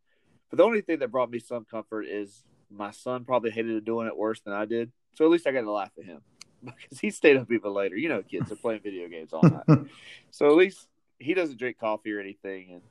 [0.49, 4.07] But the only thing that brought me some comfort is my son probably hated doing
[4.07, 4.91] it worse than I did.
[5.13, 6.21] So at least I got to laugh at him
[6.63, 7.95] because he stayed up even later.
[7.95, 9.87] You know, kids are playing video games all night.
[10.31, 10.87] so at least
[11.19, 12.71] he doesn't drink coffee or anything.
[12.71, 12.81] And,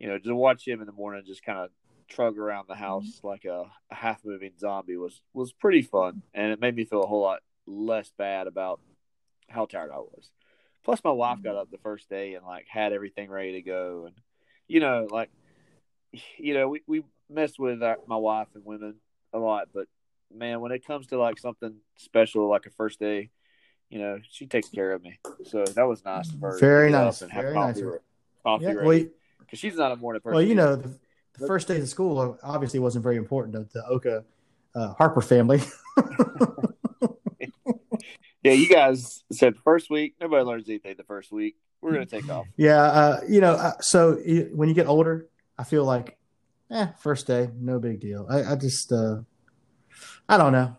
[0.00, 1.70] you know, to watch him in the morning just kind of
[2.10, 6.22] trug around the house like a, a half moving zombie was, was pretty fun.
[6.34, 8.80] And it made me feel a whole lot less bad about
[9.48, 10.30] how tired I was.
[10.82, 14.04] Plus, my wife got up the first day and like had everything ready to go.
[14.06, 14.16] And,
[14.66, 15.30] you know, like,
[16.38, 18.96] you know, we, we mess with our, my wife and women
[19.32, 19.86] a lot, but
[20.34, 23.30] man, when it comes to like something special, like a first day,
[23.90, 25.18] you know, she takes care of me.
[25.44, 26.58] So that was nice of her.
[26.58, 27.20] Very nice.
[27.20, 27.98] Have Very coffee, nice.
[28.42, 29.10] Coffee yeah, ready.
[29.50, 30.36] Because she's not a morning person.
[30.36, 30.96] Well, you know, the,
[31.36, 34.24] the first day of school obviously wasn't very important to the Oka
[34.76, 35.60] uh, Harper family.
[38.44, 40.14] yeah, you guys said the first week.
[40.20, 41.56] Nobody learns anything the first week.
[41.80, 42.46] We're going to take off.
[42.56, 42.80] Yeah.
[42.80, 44.14] Uh, you know, uh, so
[44.52, 46.16] when you get older, I feel like,
[46.70, 48.28] eh, first day, no big deal.
[48.30, 49.16] I, I just, uh,
[50.28, 50.76] I don't know.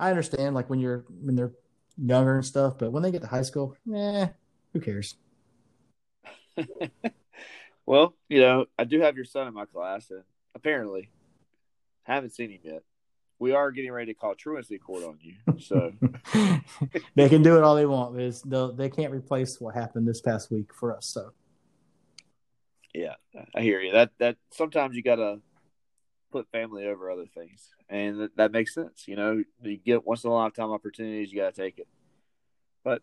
[0.00, 1.52] I understand, like when you're when they're
[1.96, 4.28] younger and stuff, but when they get to high school, eh,
[4.72, 5.14] who cares?
[7.90, 10.22] well, you know, I do have your son in my class, and
[10.54, 11.10] apparently,
[12.04, 12.82] haven't seen him yet.
[13.40, 15.90] We are getting ready to call truancy court on you, so
[17.16, 18.16] they can do it all they want.
[18.16, 21.06] But they can't replace what happened this past week for us.
[21.06, 21.32] So
[22.94, 23.14] yeah,
[23.56, 23.90] I hear you.
[23.90, 25.40] That that sometimes you gotta
[26.30, 29.08] put family over other things, and that, that makes sense.
[29.08, 31.88] You know, you get once in a lifetime opportunities, you gotta take it.
[32.84, 33.02] But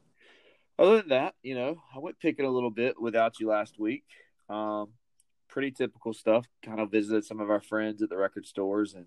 [0.79, 4.05] other than that, you know, I went picking a little bit without you last week.
[4.49, 4.89] Um,
[5.47, 6.45] pretty typical stuff.
[6.63, 9.05] Kind of visited some of our friends at the record stores and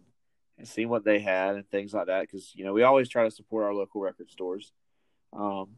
[0.59, 2.23] and seen what they had and things like that.
[2.23, 4.73] Because you know, we always try to support our local record stores.
[5.33, 5.77] Um,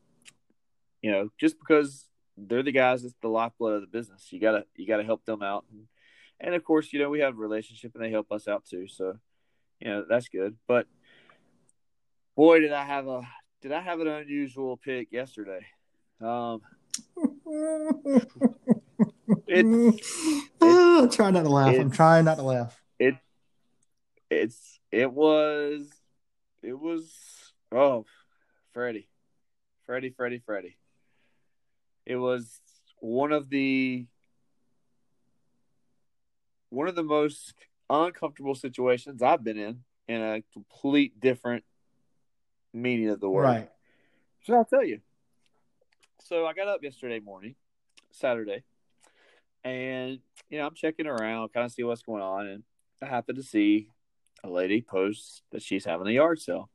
[1.02, 4.28] you know, just because they're the guys that's the lifeblood of the business.
[4.30, 5.86] You gotta you gotta help them out, and,
[6.40, 8.88] and of course, you know we have a relationship and they help us out too.
[8.88, 9.18] So,
[9.80, 10.56] you know that's good.
[10.66, 10.86] But
[12.36, 13.22] boy, did I have a
[13.60, 15.66] did I have an unusual pick yesterday?
[16.20, 16.60] Um,
[19.46, 21.78] it, oh, try not to laugh.
[21.78, 22.80] I'm trying not to laugh.
[22.98, 23.14] It
[24.30, 25.88] it's it was
[26.62, 27.12] it was
[27.72, 28.04] oh
[28.72, 29.08] Freddie,
[29.86, 30.76] Freddie, Freddie, Freddie.
[32.06, 32.60] It was
[32.98, 34.06] one of the
[36.70, 37.54] one of the most
[37.90, 41.64] uncomfortable situations I've been in in a complete different
[42.72, 43.42] meaning of the word.
[43.42, 43.70] Right.
[44.44, 45.00] So I'll tell you.
[46.20, 47.54] So I got up yesterday morning,
[48.10, 48.62] Saturday,
[49.64, 52.62] and you know I'm checking around, kind of see what's going on, and
[53.02, 53.88] I happen to see
[54.44, 56.70] a lady post that she's having a yard sale,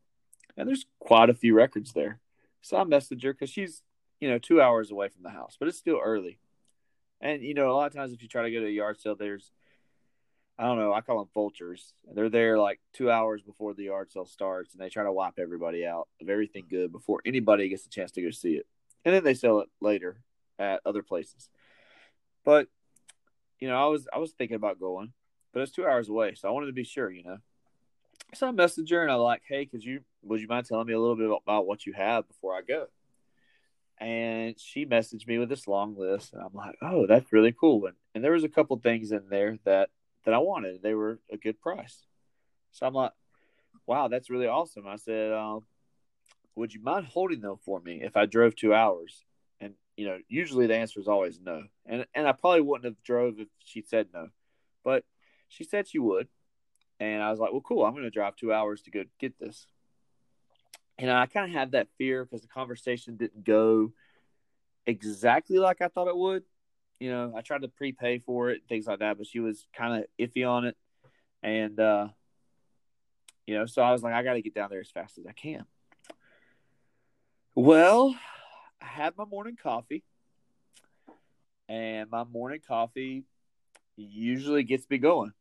[0.55, 2.19] and there's quite a few records there.
[2.61, 3.83] So I messaged her because she's
[4.19, 6.39] you know, two hours away from the house, but it's still early.
[7.21, 8.99] And you know, a lot of times if you try to go to a yard
[8.99, 9.51] sale, there's
[10.59, 11.93] I don't know, I call them vultures.
[12.11, 15.37] They're there like two hours before the yard sale starts, and they try to wipe
[15.37, 18.65] everybody out of everything good before anybody gets a chance to go see it,
[19.05, 20.17] and then they sell it later
[20.57, 21.49] at other places.
[22.43, 22.67] But
[23.59, 25.13] you know, I was I was thinking about going,
[25.53, 27.37] but it's two hours away, so I wanted to be sure, you know.
[28.33, 30.93] So I messaged her and I like, hey, could you would you mind telling me
[30.93, 32.87] a little bit about what you have before I go?
[33.99, 37.85] and she messaged me with this long list and i'm like oh that's really cool
[37.85, 39.89] and, and there was a couple things in there that
[40.25, 42.05] that i wanted they were a good price
[42.71, 43.11] so i'm like
[43.87, 45.61] wow that's really awesome i said um,
[46.55, 49.23] would you mind holding them for me if i drove two hours
[49.97, 53.39] you know usually the answer is always no and and i probably wouldn't have drove
[53.39, 54.29] if she said no
[54.83, 55.03] but
[55.49, 56.27] she said she would
[56.99, 59.37] and i was like well cool i'm going to drive two hours to go get
[59.39, 59.67] this
[60.99, 63.91] and I kind of had that fear because the conversation didn't go
[64.85, 66.43] exactly like I thought it would.
[66.99, 70.01] You know, I tried to prepay for it, things like that, but she was kind
[70.01, 70.75] of iffy on it.
[71.43, 72.07] And, uh,
[73.45, 75.27] you know, so I was like, I got to get down there as fast as
[75.27, 75.65] I can.
[77.53, 78.15] Well,
[78.81, 80.03] I had my morning coffee
[81.69, 83.23] and my morning coffee
[83.95, 85.33] usually gets me going,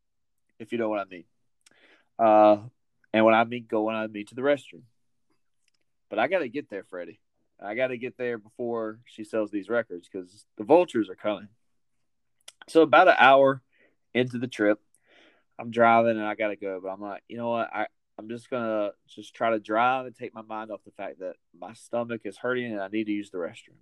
[0.58, 1.24] if you know what I mean.
[2.18, 2.58] Uh,
[3.12, 4.82] and when I mean going, I mean to the restroom.
[6.08, 7.20] But I got to get there, Freddie.
[7.60, 11.48] I got to get there before she sells these records because the vultures are coming.
[12.68, 13.62] So about an hour
[14.14, 14.80] into the trip,
[15.58, 16.80] I'm driving and I got to go.
[16.82, 17.70] But I'm like, you know what?
[17.72, 17.86] I
[18.18, 21.34] I'm just gonna just try to drive and take my mind off the fact that
[21.58, 23.76] my stomach is hurting and I need to use the restroom.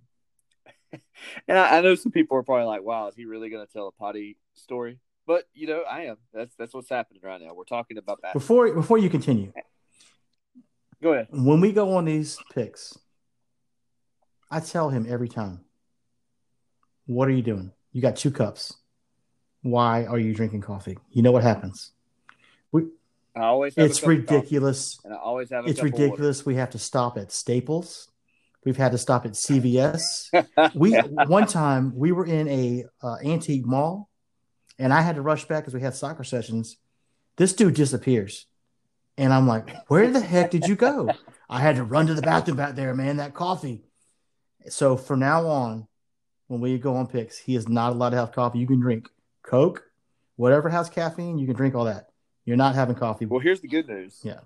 [1.47, 3.87] and I, I, know some people are probably like, "Wow, is he really gonna tell
[3.87, 6.17] a potty story?" But you know, I am.
[6.33, 7.53] That's that's what's happening right now.
[7.53, 8.33] We're talking about that.
[8.33, 9.53] Before before you continue,
[11.01, 11.27] go ahead.
[11.31, 12.97] When we go on these picks,
[14.51, 15.61] I tell him every time,
[17.05, 17.71] "What are you doing?
[17.93, 18.75] You got two cups.
[19.61, 21.93] Why are you drinking coffee?" You know what happens?
[23.35, 24.99] I always it's ridiculous.
[25.03, 26.45] And I always have it's ridiculous.
[26.45, 28.09] We have to stop at Staples.
[28.63, 30.73] We've had to stop at CVS.
[30.75, 34.09] we one time we were in a uh, antique mall,
[34.79, 36.77] and I had to rush back because we had soccer sessions.
[37.37, 38.47] This dude disappears,
[39.17, 41.09] and I'm like, "Where the heck did you go?"
[41.49, 43.17] I had to run to the bathroom back there, man.
[43.17, 43.83] That coffee.
[44.67, 45.87] So from now on,
[46.47, 48.59] when we go on picks, he is not allowed to have coffee.
[48.59, 49.09] You can drink
[49.43, 49.83] Coke,
[50.37, 51.37] whatever has caffeine.
[51.37, 52.09] You can drink all that.
[52.45, 53.25] You're not having coffee.
[53.25, 54.19] Well, here's the good news.
[54.23, 54.41] Yeah.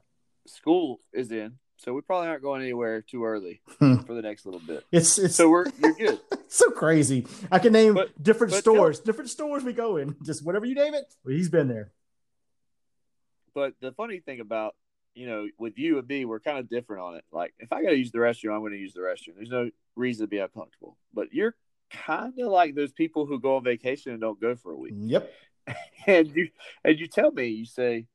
[0.47, 3.97] School is in, so we probably aren't going anywhere too early hmm.
[3.97, 4.83] for the next little bit.
[4.91, 6.19] It's it's so we're you're good.
[6.47, 7.27] so crazy.
[7.51, 10.15] I can name but, different but stores, different stores we go in.
[10.23, 11.91] Just whatever you name it, well, he's been there.
[13.53, 14.75] But the funny thing about
[15.19, 17.25] you know, with you and me, we're kind of different on it.
[17.31, 19.35] Like, if I got to use the restroom, I'm going to use the restroom.
[19.35, 20.97] There's no reason to be uncomfortable.
[21.13, 21.55] But you're
[21.91, 24.93] kind of like those people who go on vacation and don't go for a week.
[24.95, 25.31] Yep.
[26.07, 26.49] and you
[26.83, 28.05] and you tell me, you say,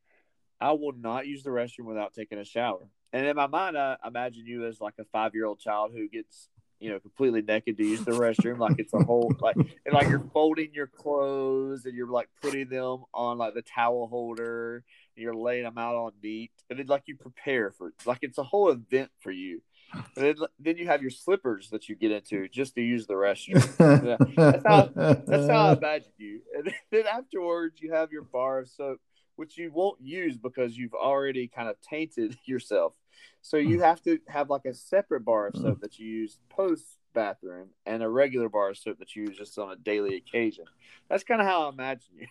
[0.60, 2.88] I will not use the restroom without taking a shower.
[3.12, 6.08] And in my mind, I imagine you as like a five year old child who
[6.08, 6.48] gets,
[6.80, 10.08] you know, completely naked to use the restroom, like it's a whole like and like
[10.08, 14.82] you're folding your clothes and you're like putting them on like the towel holder
[15.16, 18.38] and you're laying them out on neat, and then like you prepare for like it's
[18.38, 19.62] a whole event for you.
[19.92, 23.14] And then, then you have your slippers that you get into just to use the
[23.14, 23.62] restroom.
[24.36, 26.40] that's how that's how I imagine you.
[26.56, 29.00] And then afterwards, you have your bar of soap,
[29.36, 32.94] which you won't use because you've already kind of tainted yourself.
[33.42, 36.98] So you have to have like a separate bar of soap that you use post
[37.14, 40.64] bathroom and a regular bar of soap that you use just on a daily occasion.
[41.08, 42.26] That's kind of how I imagine you.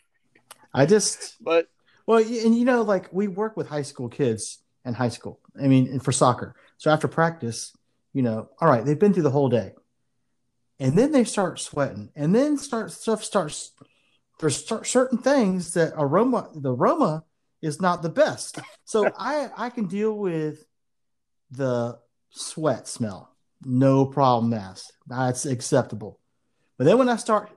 [0.74, 1.70] I just, but
[2.06, 5.40] well, and you know, like we work with high school kids in high school.
[5.62, 6.56] I mean, for soccer.
[6.84, 7.72] So after practice,
[8.12, 9.72] you know, all right, they've been through the whole day,
[10.82, 13.72] and then they start sweating, and then start stuff starts.
[14.42, 17.24] There's certain things that aroma, the aroma
[17.62, 18.60] is not the best.
[18.84, 20.66] So I I can deal with
[21.52, 22.00] the
[22.32, 24.52] sweat smell, no problem.
[24.52, 26.20] That's that's acceptable.
[26.78, 27.50] But then when I start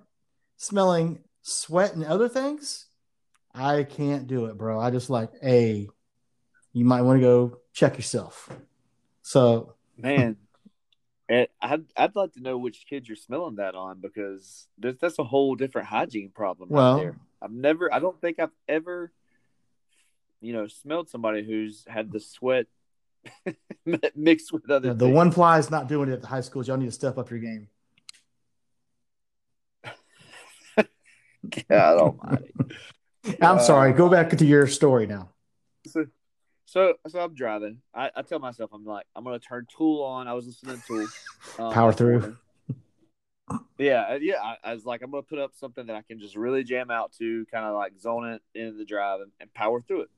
[0.57, 2.87] smelling sweat and other things,
[3.53, 4.79] I can't do it, bro.
[4.79, 5.89] I just like, hey,
[6.73, 8.49] you might want to go check yourself.
[9.27, 10.37] So, man,
[11.29, 15.57] I'd I'd like to know which kids you're smelling that on because that's a whole
[15.57, 17.17] different hygiene problem well, right there.
[17.43, 19.11] I've never, I don't think I've ever,
[20.41, 22.67] you know, smelled somebody who's had the sweat
[24.15, 24.95] mixed with other.
[24.95, 26.69] the one fly is not doing it at the high schools.
[26.69, 27.67] Y'all need to step up your game.
[31.69, 32.55] God Almighty!
[33.43, 33.93] I'm uh, sorry.
[33.93, 35.31] Go back to your story now.
[35.89, 36.07] So,
[36.67, 37.79] so, so I'm driving.
[37.95, 40.27] I, I tell myself, I'm like, I'm gonna turn Tool on.
[40.27, 41.07] I was listening to Tool.
[41.59, 42.37] Um, Power through.
[43.79, 44.43] Yeah, uh, yeah.
[44.43, 46.91] I, I, was like, I'm gonna put up something that I can just really jam
[46.91, 50.11] out to, kind of like zone it in the drive and, and power through it.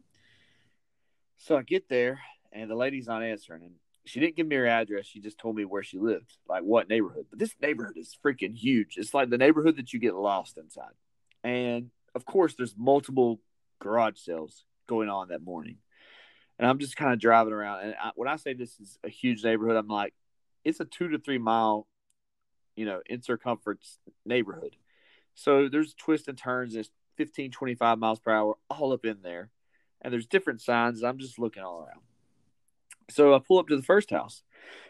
[1.37, 2.19] So I get there,
[2.51, 3.75] and the lady's not answering, and
[4.07, 5.05] she didn't give me her address.
[5.05, 7.27] She just told me where she lived, like what neighborhood.
[7.29, 8.95] But this neighborhood is freaking huge.
[8.97, 10.95] It's like the neighborhood that you get lost inside.
[11.45, 13.39] And of course, there's multiple
[13.81, 15.77] garage sales going on that morning
[16.59, 17.81] and I'm just kind of driving around.
[17.81, 20.15] And I, when I say this is a huge neighborhood, I'm like,
[20.65, 21.87] it's a two to three mile,
[22.77, 24.77] you know, in circumference neighborhood.
[25.35, 26.75] So there's twists and turns.
[26.75, 29.51] There's 15, 25 miles per hour all up in there,
[30.03, 31.03] and there's different signs.
[31.03, 32.01] I'm just looking all around.
[33.11, 34.43] So I pull up to the first house,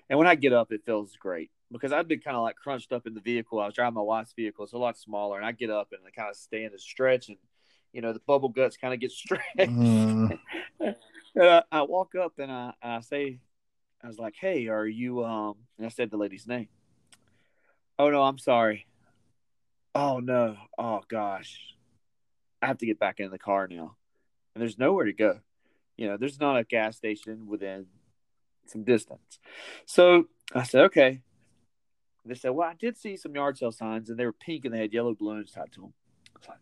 [0.09, 2.93] and when I get up, it feels great because I've been kind of like crunched
[2.93, 3.61] up in the vehicle.
[3.61, 6.01] I was driving my wife's vehicle; it's a lot smaller, and I get up and
[6.07, 7.37] I kind of stand and stretch, and
[7.93, 9.45] you know the bubble guts kind of get stretched.
[9.59, 10.39] Mm.
[11.37, 13.41] I, I, walk up and I, I say,
[14.03, 16.68] I was like, "Hey, are you?" Um, and I said the lady's name.
[17.99, 18.87] Oh no, I'm sorry.
[19.95, 21.74] Oh no, oh gosh,
[22.62, 23.97] I have to get back in the car now,
[24.55, 25.41] and there's nowhere to go.
[25.97, 27.87] You know, there's not a gas station within
[28.66, 29.41] some distance.
[29.85, 31.22] So I said, okay,
[32.24, 34.72] they said, "Well, I did see some yard sale signs, and they were pink and
[34.72, 35.95] they had yellow balloons tied to them."
[36.37, 36.59] I was like,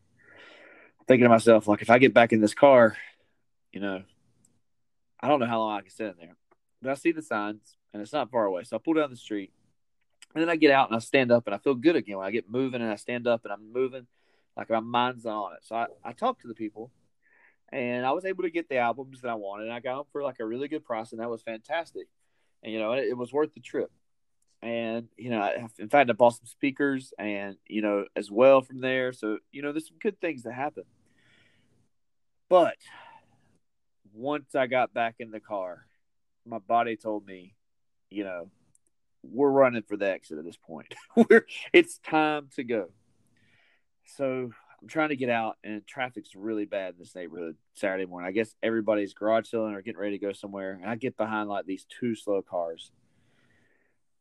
[1.07, 2.97] thinking to myself, like, if I get back in this car,
[3.73, 4.03] you know,
[5.21, 6.37] I don't know how long I can sit in there.
[6.83, 9.17] But I see the signs, and it's not far away, so I pull down the
[9.17, 9.53] street,
[10.35, 12.27] and then I get out and I stand up, and I feel good again when
[12.27, 14.07] I get moving, and I stand up and I'm moving,
[14.57, 15.61] like my mind's on it.
[15.63, 16.93] So I, I talk to the people,
[17.73, 20.07] and I was able to get the albums that I wanted, and I got them
[20.13, 22.09] for like a really good price, and that was fantastic.
[22.63, 23.91] And you know, it, it was worth the trip
[24.63, 28.81] and you know, in fact, I bought some speakers, and you know, as well from
[28.81, 29.13] there.
[29.13, 30.85] So you know, there's some good things that happen.
[32.49, 32.77] But
[34.17, 35.87] once I got back in the car,
[36.47, 37.55] my body told me,
[38.11, 38.51] you know,
[39.23, 40.95] we're running for the exit at this point.
[41.17, 42.89] we're it's time to go.
[44.05, 44.51] So
[44.81, 48.29] I'm trying to get out, and traffic's really bad in this neighborhood Saturday morning.
[48.29, 51.49] I guess everybody's garage selling or getting ready to go somewhere, and I get behind
[51.49, 52.93] like these two slow cars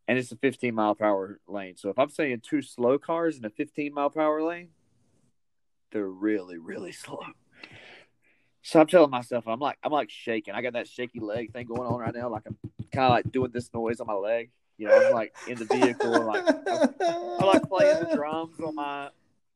[0.07, 1.77] and it's a 15 mile per hour lane.
[1.77, 4.69] So if I'm saying two slow cars in a 15 mile per hour lane,
[5.91, 7.21] they're really, really slow.
[8.65, 10.55] So I'm telling myself, I'm like, I'm like shaking.
[10.55, 12.29] I got that shaky leg thing going on right now.
[12.29, 12.57] Like I'm
[12.91, 14.49] kind of like doing this noise on my leg.
[14.79, 16.89] You know, I'm like in the vehicle, like I'm,
[17.39, 19.09] I'm like playing the drums on my,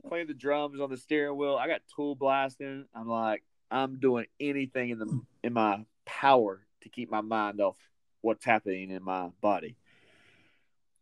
[0.08, 1.56] playing the drums on the steering wheel.
[1.56, 2.86] I got tool blasting.
[2.94, 7.78] I'm like, I'm doing anything in the in my power to keep my mind off
[8.22, 9.76] what's happening in my body.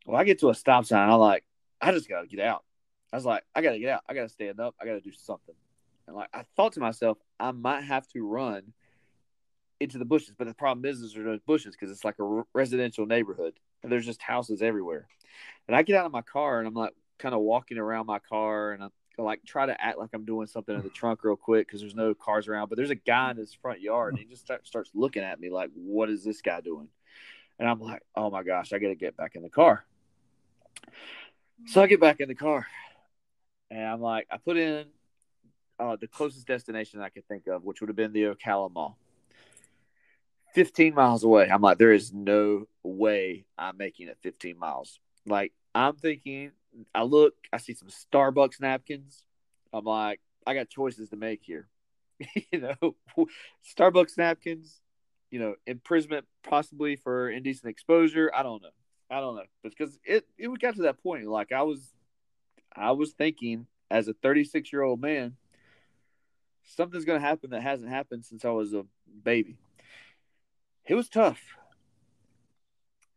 [0.05, 1.09] Well, I get to a stop sign.
[1.09, 1.43] I'm like,
[1.81, 2.63] I just got to get out.
[3.11, 4.03] I was like, I got to get out.
[4.07, 4.75] I got to stand up.
[4.81, 5.55] I got to do something.
[6.07, 8.73] And like, I thought to myself, I might have to run
[9.79, 10.33] into the bushes.
[10.37, 13.91] But the problem is, is there's no bushes because it's like a residential neighborhood and
[13.91, 15.07] there's just houses everywhere.
[15.67, 18.19] And I get out of my car and I'm like kind of walking around my
[18.19, 21.35] car and I'm like try to act like I'm doing something in the trunk real
[21.35, 22.69] quick because there's no cars around.
[22.69, 25.39] But there's a guy in his front yard and he just start, starts looking at
[25.39, 26.87] me like, what is this guy doing?
[27.59, 29.83] And I'm like, oh my gosh, I got to get back in the car.
[31.65, 32.67] So I get back in the car
[33.71, 34.85] and I'm like, I put in
[35.79, 38.97] uh, the closest destination I could think of, which would have been the Ocala Mall.
[40.55, 41.49] 15 miles away.
[41.51, 44.99] I'm like, there is no way I'm making it 15 miles.
[45.25, 46.51] Like, I'm thinking,
[46.95, 49.25] I look, I see some Starbucks napkins.
[49.71, 51.67] I'm like, I got choices to make here.
[52.51, 52.95] you know,
[53.77, 54.79] Starbucks napkins,
[55.29, 58.31] you know, imprisonment possibly for indecent exposure.
[58.33, 58.69] I don't know.
[59.09, 61.25] I don't know because it it got to that point.
[61.27, 61.93] Like I was,
[62.75, 65.37] I was thinking as a 36 year old man,
[66.67, 68.85] something's going to happen that hasn't happened since I was a
[69.23, 69.57] baby.
[70.85, 71.39] It was tough.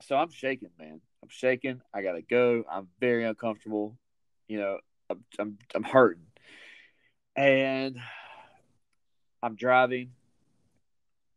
[0.02, 1.00] So I'm shaking, man.
[1.22, 1.82] I'm shaking.
[1.92, 2.64] I gotta go.
[2.70, 3.96] I'm very uncomfortable.
[4.48, 4.78] You know,
[5.10, 6.24] I'm I'm, I'm hurting,
[7.36, 7.98] and
[9.42, 10.12] I'm driving,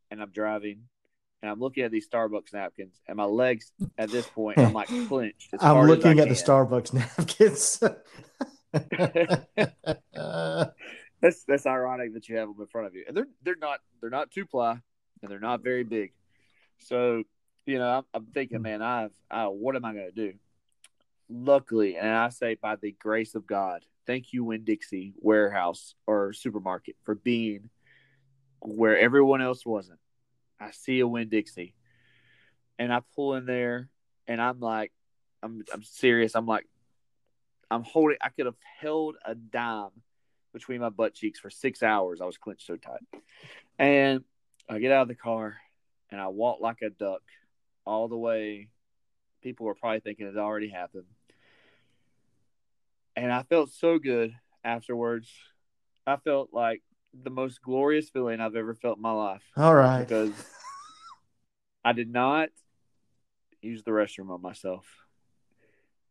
[0.09, 0.83] and I'm driving,
[1.41, 4.87] and I'm looking at these Starbucks napkins, and my legs at this point, I'm like
[5.07, 5.53] clenched.
[5.59, 7.83] I'm looking at the Starbucks napkins.
[11.23, 13.79] that's that's ironic that you have them in front of you, and they're they're not
[14.01, 14.77] they're not two ply,
[15.21, 16.11] and they're not very big.
[16.79, 17.23] So,
[17.65, 18.63] you know, I'm, I'm thinking, hmm.
[18.63, 20.33] man, I've I, what am I going to do?
[21.29, 26.33] Luckily, and I say by the grace of God, thank you, Winn Dixie warehouse or
[26.33, 27.69] supermarket for being
[28.59, 29.99] where everyone else wasn't
[30.59, 31.73] I see a Winn Dixie,
[32.77, 33.89] and I pull in there,
[34.27, 34.91] and I'm like,
[35.41, 36.35] I'm I'm serious.
[36.35, 36.67] I'm like,
[37.71, 38.17] I'm holding.
[38.21, 39.91] I could have held a dime
[40.53, 42.21] between my butt cheeks for six hours.
[42.21, 43.01] I was clenched so tight,
[43.77, 44.23] and
[44.69, 45.55] I get out of the car,
[46.09, 47.21] and I walk like a duck
[47.85, 48.69] all the way.
[49.41, 51.05] People were probably thinking it already happened,
[53.15, 54.33] and I felt so good
[54.63, 55.29] afterwards.
[56.05, 56.81] I felt like
[57.13, 59.43] the most glorious feeling I've ever felt in my life.
[59.55, 59.99] All right.
[59.99, 60.33] Because
[61.85, 62.49] I did not
[63.61, 64.85] use the restroom on myself.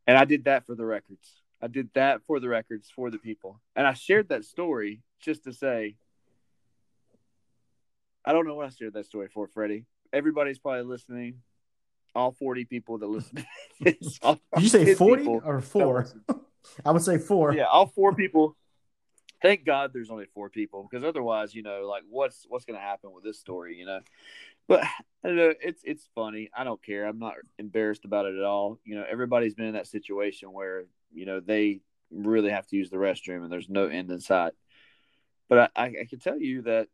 [0.07, 1.42] And I did that for the records.
[1.63, 3.61] I did that for the records for the people.
[3.77, 5.97] And I shared that story just to say
[8.25, 9.85] I don't know what I shared that story for, Freddie.
[10.13, 11.39] Everybody's probably listening.
[12.15, 13.45] All 40 people that listen
[13.83, 13.97] Did
[14.59, 16.09] you say 40 or 4?
[16.85, 17.55] I would say 4.
[17.55, 18.57] Yeah, all 4 people
[19.43, 22.85] thank God there's only four people because otherwise, you know, like what's what's going to
[22.85, 24.01] happen with this story, you know?
[24.69, 25.53] But I don't know.
[25.61, 26.49] It's it's funny.
[26.57, 27.05] I don't care.
[27.05, 28.79] I'm not embarrassed about it at all.
[28.85, 32.91] You know, everybody's been in that situation where you know they really have to use
[32.91, 34.53] the restroom and there's no end in sight.
[35.49, 36.89] But I, I, I can tell you that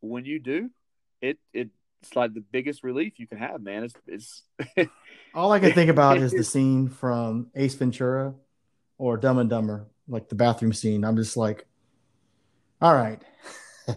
[0.00, 0.70] when you do,
[1.20, 1.70] it it
[2.02, 3.84] it's like the biggest relief you can have, man.
[3.84, 4.42] It's
[4.76, 4.90] it's
[5.34, 8.34] all I can think about is the scene from Ace Ventura
[8.98, 11.04] or Dumb and Dumber like the bathroom scene.
[11.04, 11.66] I'm just like,
[12.82, 13.22] all right.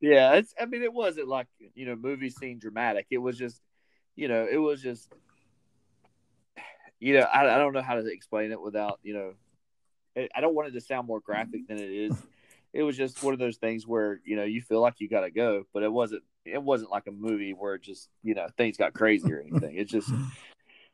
[0.00, 0.54] yeah, it's.
[0.60, 3.06] I mean, it wasn't like you know movie scene dramatic.
[3.10, 3.60] It was just,
[4.16, 5.12] you know, it was just.
[7.00, 9.32] You know, I, I don't know how to explain it without, you know,
[10.16, 12.14] I- I don't want it to sound more graphic than it is.
[12.72, 15.22] It was just one of those things where you know you feel like you got
[15.22, 16.22] to go, but it wasn't.
[16.44, 19.76] It wasn't like a movie where it just you know things got crazy or anything.
[19.76, 20.12] It just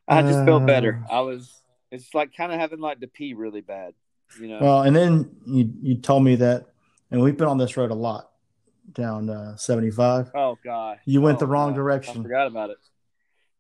[0.07, 1.03] I just felt better.
[1.11, 1.63] I was.
[1.91, 3.95] It's like kind of having like to pee really bad,
[4.39, 4.59] you know.
[4.61, 6.67] Well, and then you you told me that,
[7.11, 8.31] and we've been on this road a lot
[8.93, 10.31] down uh, 75.
[10.35, 11.75] oh god, You went Oh, the wrong God.
[11.75, 12.23] I direction.
[12.23, 12.79] forgot about it.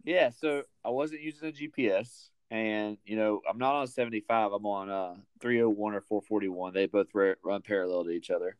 [0.04, 4.52] Yeah, so I wasn't using a GPS, and you know I'm not on 75.
[4.52, 6.72] I'm on uh 301 or 441.
[6.72, 8.56] They both run parallel to each other.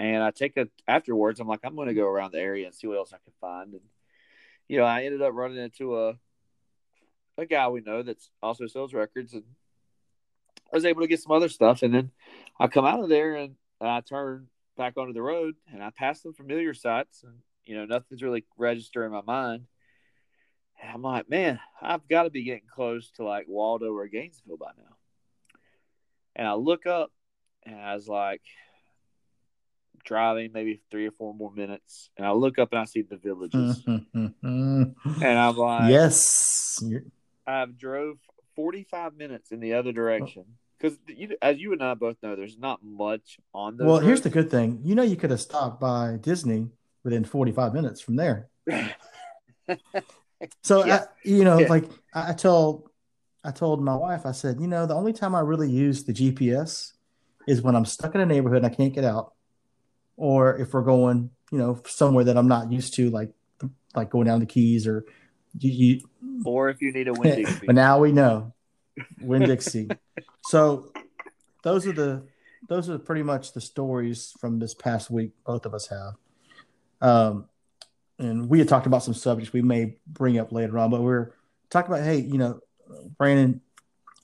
[0.00, 1.38] And I take a afterwards.
[1.38, 3.32] I'm like, I'm going to go around the area and see what else I can
[3.40, 3.72] find.
[3.72, 3.82] And
[4.66, 6.14] you know, I ended up running into a
[7.38, 9.44] a guy we know that's also sells records, and
[10.72, 11.82] I was able to get some other stuff.
[11.82, 12.10] And then
[12.58, 16.22] I come out of there and I turn back onto the road, and I pass
[16.22, 19.66] some familiar sites, and you know, nothing's really registering in my mind.
[20.80, 24.56] And I'm like, man, I've got to be getting close to like Waldo or Gainesville
[24.56, 24.96] by now.
[26.34, 27.10] And I look up,
[27.64, 28.42] and I was like,
[30.04, 33.16] driving maybe three or four more minutes, and I look up and I see the
[33.16, 36.82] villages, and I'm like, yes.
[37.46, 38.18] I've drove
[38.56, 40.44] 45 minutes in the other direction
[40.78, 43.84] because you, as you and I both know, there's not much on the.
[43.84, 44.80] Well, here's the good thing.
[44.84, 46.68] You know, you could have stopped by Disney
[47.02, 48.48] within 45 minutes from there.
[50.62, 50.96] So, Yeah.
[50.96, 51.68] I, you know, Yeah.
[51.68, 51.84] like
[52.14, 52.88] I told,
[53.44, 56.12] I told my wife, I said, you know, the only time I really use the
[56.12, 56.92] GPS
[57.46, 59.34] is when I'm stuck in a neighborhood and I can't get out,
[60.16, 63.32] or if we're going, you know, somewhere that I'm not used to, like
[63.94, 65.04] like going down the Keys or
[65.58, 65.70] you.
[65.70, 66.00] you
[66.44, 67.60] or if you need a Winn Dixie.
[67.66, 68.52] but now we know
[69.20, 69.88] Winn Dixie.
[70.42, 70.92] so
[71.62, 72.26] those are the
[72.68, 75.32] those are pretty much the stories from this past week.
[75.44, 76.14] Both of us have.
[77.00, 77.46] Um,
[78.20, 81.32] and we had talked about some subjects we may bring up later on, but we're
[81.70, 82.60] talking about, hey, you know,
[83.16, 83.62] Brandon,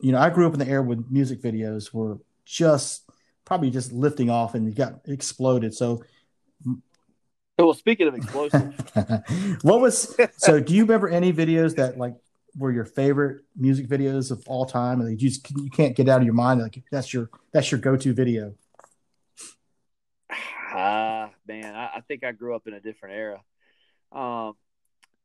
[0.01, 3.11] you know, I grew up in the era when music videos were just
[3.47, 5.74] probably just lifting off and it got exploded.
[5.74, 6.05] So,
[7.59, 8.74] well, speaking of explosive,
[9.62, 10.61] what was so?
[10.61, 12.16] Do you remember any videos that like
[12.59, 16.20] were your favorite music videos of all time, and you just you can't get out
[16.20, 16.61] of your mind?
[16.61, 18.55] Like that's your that's your go to video.
[20.30, 23.40] ah man, I, I think I grew up in a different era.
[24.12, 24.54] Um,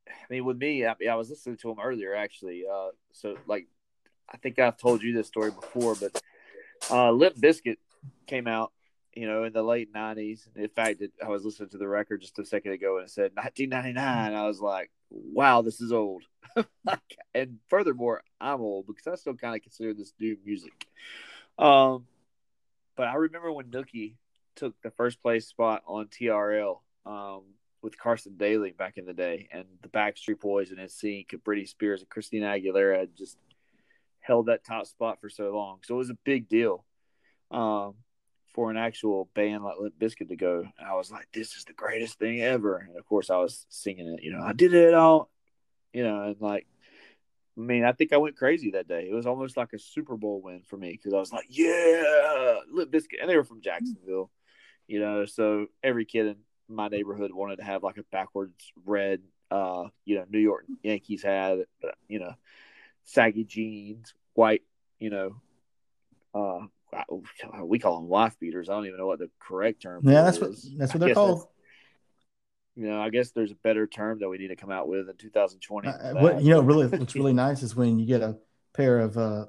[0.07, 2.63] I mean, with me, I, I was listening to him earlier actually.
[2.71, 3.67] Uh, so like,
[4.29, 6.21] I think I've told you this story before, but
[6.89, 7.77] uh, Limp Bizkit
[8.27, 8.71] came out,
[9.13, 10.47] you know, in the late '90s.
[10.55, 13.11] In fact, it, I was listening to the record just a second ago, and it
[13.11, 14.33] said 1999.
[14.33, 16.23] I was like, wow, this is old.
[17.35, 20.87] and furthermore, I'm old because I still kind of consider this new music.
[21.59, 22.05] Um,
[22.95, 24.15] but I remember when Nookie
[24.55, 27.43] took the first place spot on TRL um,
[27.81, 31.67] with Carson Daly back in the day, and the Backstreet Boys and NSYNC, and Britney
[31.67, 33.37] Spears and Christina Aguilera had just
[34.19, 35.79] held that top spot for so long.
[35.83, 36.85] So it was a big deal
[37.49, 37.95] um,
[38.53, 40.59] for an actual band like Limp Bizkit to go.
[40.59, 43.65] And I was like, "This is the greatest thing ever!" And of course, I was
[43.69, 44.23] singing it.
[44.23, 45.29] You know, I did it all.
[45.93, 46.67] You know, and like.
[47.57, 49.09] I mean, I think I went crazy that day.
[49.11, 52.59] It was almost like a Super Bowl win for me because I was like, "Yeah,
[52.71, 54.31] Limp Bizkit," and they were from Jacksonville,
[54.87, 55.25] you know.
[55.25, 56.35] So every kid in
[56.75, 61.23] my neighborhood wanted to have like a backwards red, uh, you know, New York Yankees
[61.23, 61.65] had,
[62.07, 62.33] you know,
[63.03, 64.63] saggy jeans, white,
[64.99, 65.35] you know,
[66.33, 66.65] uh,
[67.63, 68.69] we call them wife beaters.
[68.69, 70.01] I don't even know what the correct term.
[70.03, 70.71] Yeah, that's it what is.
[70.77, 71.47] that's what I they're called.
[72.75, 75.09] You know, I guess there's a better term that we need to come out with
[75.09, 75.87] in 2020.
[75.87, 78.37] Uh, what you know, really, what's really nice is when you get a
[78.73, 79.45] pair of uh,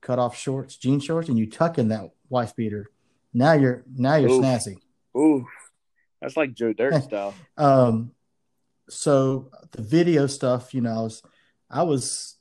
[0.00, 2.90] cut off shorts, jean shorts, and you tuck in that wife beater.
[3.32, 4.44] Now you're now you're Oof.
[4.44, 4.78] snazzy.
[5.16, 5.46] Ooh,
[6.20, 7.34] that's like Joe Dirt style.
[7.56, 8.12] Um,
[8.88, 11.22] so the video stuff, you know, I was,
[11.70, 12.36] I was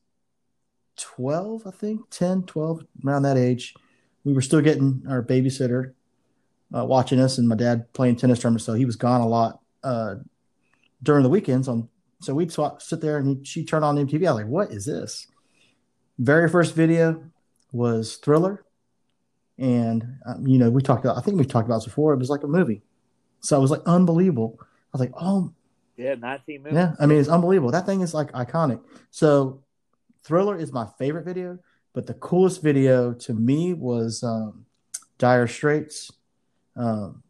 [0.98, 3.74] 12, I think 10, 12, around that age.
[4.24, 5.94] We were still getting our babysitter
[6.76, 8.66] uh, watching us and my dad playing tennis tournaments.
[8.66, 10.16] So he was gone a lot uh,
[11.02, 11.88] during the weekends on,
[12.22, 14.28] so we'd swap, sit there and he, she'd turn on MTV.
[14.28, 15.28] I was like, what is this?
[16.18, 17.24] Very first video
[17.72, 18.66] was Thriller.
[19.58, 22.14] And, um, you know, we talked about, I think we've talked about this before.
[22.14, 22.82] It was like a movie.
[23.42, 24.58] So it was like unbelievable.
[24.62, 25.54] I was like, oh
[25.98, 26.76] Yeah, 19 minutes.
[26.76, 27.72] yeah, I mean it's unbelievable.
[27.72, 28.82] That thing is like iconic.
[29.12, 29.64] So,
[30.24, 31.58] Thriller is my favorite video,
[31.94, 34.66] but the coolest video to me was um,
[35.18, 36.12] Dire Straits.
[36.76, 37.24] Um,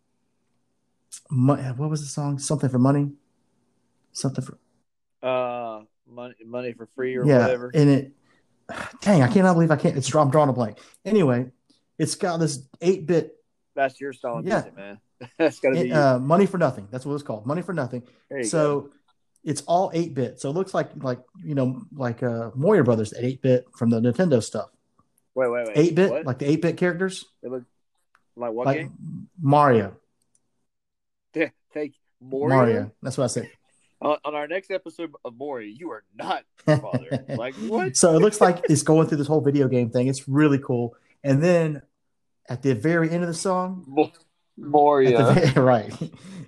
[1.30, 2.40] what was the song?
[2.40, 3.12] Something for money.
[4.12, 4.58] Something for
[5.26, 7.72] Uh, money, money for free or yeah, whatever.
[7.74, 8.12] and it.
[9.02, 9.98] Dang, I cannot believe I can't.
[9.98, 10.78] It's I'm drawing a blank.
[11.06, 11.52] Anyway,
[11.98, 13.36] it's got this eight bit
[13.76, 14.56] That's your style of Yeah.
[14.56, 15.00] music, man.
[15.38, 15.92] That's got to be.
[15.92, 16.88] uh, money for nothing.
[16.92, 17.46] That's what it's called.
[17.46, 18.04] Money for nothing.
[18.32, 18.44] you go.
[18.44, 18.90] So
[19.44, 23.14] it's all eight bit, so it looks like like you know like uh Mario Brothers
[23.18, 24.70] eight bit from the Nintendo stuff.
[25.36, 25.78] Wait, wait, wait.
[25.78, 27.64] Eight bit, like the eight bit characters, It look
[28.36, 29.30] like what like game?
[29.42, 29.96] Mario.
[31.72, 32.48] Take Mario.
[32.56, 32.92] Mario.
[33.04, 33.50] That's what I said.
[34.02, 37.26] On, on our next episode of Mario, you are not father.
[37.38, 37.96] like what?
[37.96, 40.08] So it looks like it's going through this whole video game thing.
[40.08, 40.96] It's really cool.
[41.24, 41.82] And then
[42.50, 43.86] at the very end of the song,
[44.60, 45.34] Mo- at Mario.
[45.34, 45.94] the right,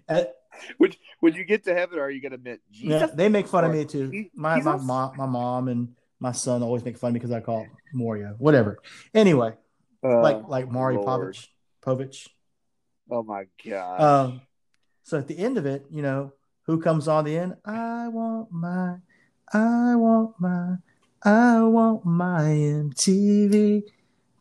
[0.07, 0.34] At-
[0.80, 3.72] Would when you get to heaven, are you gonna admit yeah, they make fun of
[3.72, 4.12] me too.
[4.12, 7.32] Je- My my mom, my mom and my son always make fun of me because
[7.32, 8.36] I call him Mario.
[8.38, 8.78] Whatever.
[9.14, 9.53] Anyway,
[10.03, 11.36] Uh, like like Mario Lord.
[11.36, 11.47] Povich.
[11.84, 12.28] Povich.
[13.09, 14.01] Oh my god.
[14.01, 14.41] Um,
[15.03, 16.34] so at the end of it, you know,
[16.68, 17.55] who comes on the end?
[17.66, 18.97] I want my,
[19.51, 20.76] I want my,
[21.24, 23.84] I want my MTV.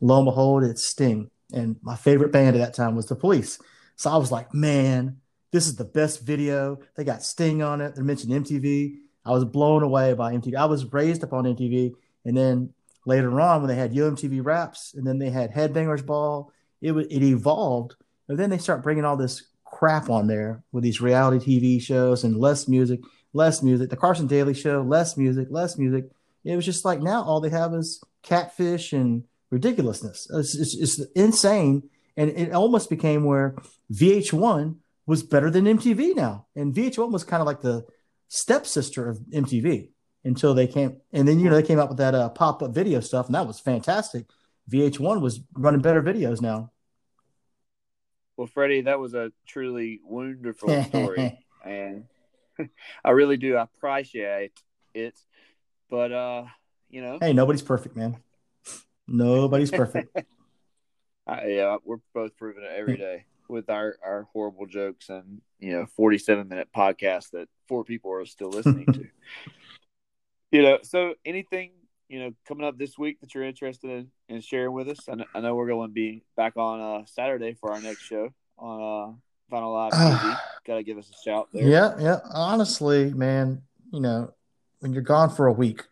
[0.01, 1.31] Lo and behold, it's Sting.
[1.53, 3.59] And my favorite band at that time was the police.
[3.97, 5.19] So I was like, man,
[5.53, 6.79] this is the best video.
[6.97, 7.95] They got Sting on it.
[7.95, 8.97] They mentioned MTV.
[9.25, 10.57] I was blown away by MTV.
[10.57, 11.93] I was raised up on MTV.
[12.25, 12.73] And then
[13.05, 16.93] later on, when they had Yo MTV Raps, and then they had Headbangers Ball, it,
[16.93, 17.95] wa- it evolved.
[18.29, 22.25] And then they start bringing all this crap on there with these reality TV shows
[22.25, 23.01] and less music,
[23.33, 23.91] less music.
[23.91, 26.11] The Carson Daly Show, less music, less music.
[26.45, 30.29] It was just like now all they have is catfish and ridiculousness.
[30.33, 31.89] It's, it's, it's insane.
[32.17, 33.57] And it almost became where
[33.93, 34.77] VH1
[35.07, 36.47] was better than MTV now.
[36.55, 37.85] And VH1 was kind of like the
[38.29, 39.89] stepsister of MTV
[40.25, 40.99] until they came.
[41.13, 43.35] And then, you know, they came out with that uh, pop up video stuff, and
[43.35, 44.27] that was fantastic.
[44.71, 46.71] VH1 was running better videos now.
[48.37, 52.05] well, Freddie, that was a truly wonderful story, and
[53.05, 54.53] I really do appreciate
[54.95, 55.19] it.
[55.89, 56.45] But uh,
[56.89, 58.17] you know, Hey, nobody's perfect, man.
[59.11, 60.17] Nobody's perfect.
[61.27, 65.73] I, yeah, we're both proving it every day with our our horrible jokes and you
[65.73, 69.07] know, forty seven minute podcast that four people are still listening to.
[70.53, 71.71] You know, so anything
[72.09, 74.99] you know coming up this week that you're interested in, in sharing with us?
[75.09, 78.03] I know, I know we're going to be back on uh, Saturday for our next
[78.03, 80.39] show on uh, Vinyl Live TV.
[80.67, 81.69] Got to give us a shout there.
[81.69, 82.19] yeah, yeah.
[82.35, 84.35] Honestly, man, you know,
[84.81, 85.85] when you're gone for a week,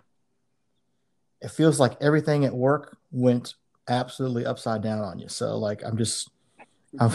[1.40, 3.54] it feels like everything at work went
[3.88, 5.28] absolutely upside down on you.
[5.28, 6.30] So, like, I'm just,
[6.98, 7.12] I'm,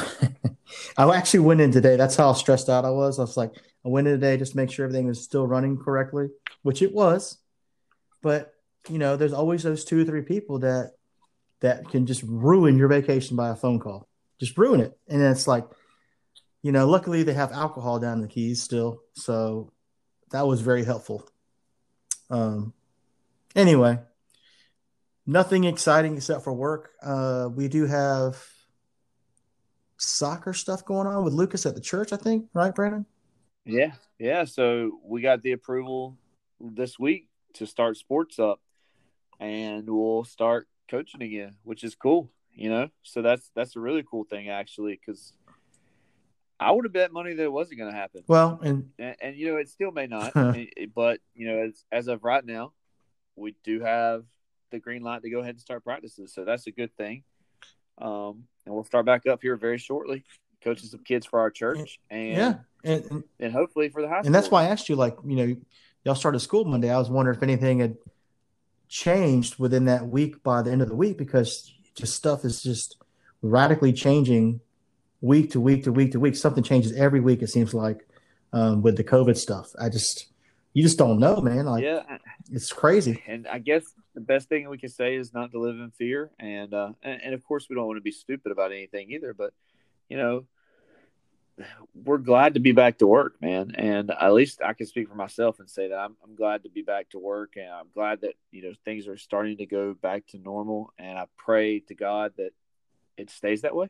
[0.97, 1.95] I actually went in today.
[1.95, 3.19] That's how stressed out I was.
[3.19, 3.53] I was like,
[3.85, 6.29] I went in today just to make sure everything was still running correctly,
[6.61, 7.37] which it was.
[8.21, 8.53] But
[8.89, 10.93] you know, there's always those two or three people that
[11.61, 14.07] that can just ruin your vacation by a phone call,
[14.39, 14.97] just ruin it.
[15.07, 15.65] And it's like,
[16.61, 19.71] you know, luckily they have alcohol down in the keys still, so
[20.31, 21.27] that was very helpful.
[22.29, 22.73] Um,
[23.55, 23.99] anyway,
[25.25, 26.91] nothing exciting except for work.
[27.01, 28.43] Uh, we do have
[29.97, 33.05] soccer stuff going on with Lucas at the church, I think, right, Brandon?
[33.65, 34.43] Yeah, yeah.
[34.45, 36.17] So we got the approval
[36.59, 38.59] this week to start sports up,
[39.39, 42.29] and we'll start coaching again, which is cool.
[42.55, 45.33] You know, so that's that's a really cool thing actually, because
[46.59, 49.35] I would have bet money that it wasn't going to happen, Well, and and, and
[49.35, 50.33] you know it still may not.
[50.35, 52.73] It- but you know, as as of right now,
[53.35, 54.23] we do have
[54.73, 57.23] the green light to go ahead and start practices, so that's a good thing.
[57.99, 60.25] Um, and we'll start back up here very shortly,
[60.63, 62.53] coaching some kids for our church, and yeah,
[62.83, 65.35] and, and and hopefully for the high and that's why I asked you, like, you
[65.35, 65.55] know,
[66.03, 66.89] y'all started school Monday.
[66.89, 67.95] I was wondering if anything had
[68.89, 72.97] changed within that week by the end of the week because just stuff is just
[73.41, 74.59] radically changing
[75.21, 76.35] week to week to week to week.
[76.35, 77.41] Something changes every week.
[77.41, 78.07] It seems like
[78.51, 79.71] um, with the COVID stuff.
[79.79, 80.27] I just
[80.73, 81.65] you just don't know, man.
[81.65, 82.17] Like yeah,
[82.51, 83.23] it's crazy.
[83.27, 83.83] and I guess
[84.13, 87.21] the best thing we can say is not to live in fear, and uh, and,
[87.21, 89.33] and of course we don't want to be stupid about anything either.
[89.33, 89.53] But
[90.09, 90.45] you know,
[91.93, 93.73] we're glad to be back to work, man.
[93.75, 96.69] And at least I can speak for myself and say that I'm I'm glad to
[96.69, 99.93] be back to work, and I'm glad that you know things are starting to go
[99.93, 100.93] back to normal.
[100.97, 102.51] And I pray to God that
[103.17, 103.89] it stays that way,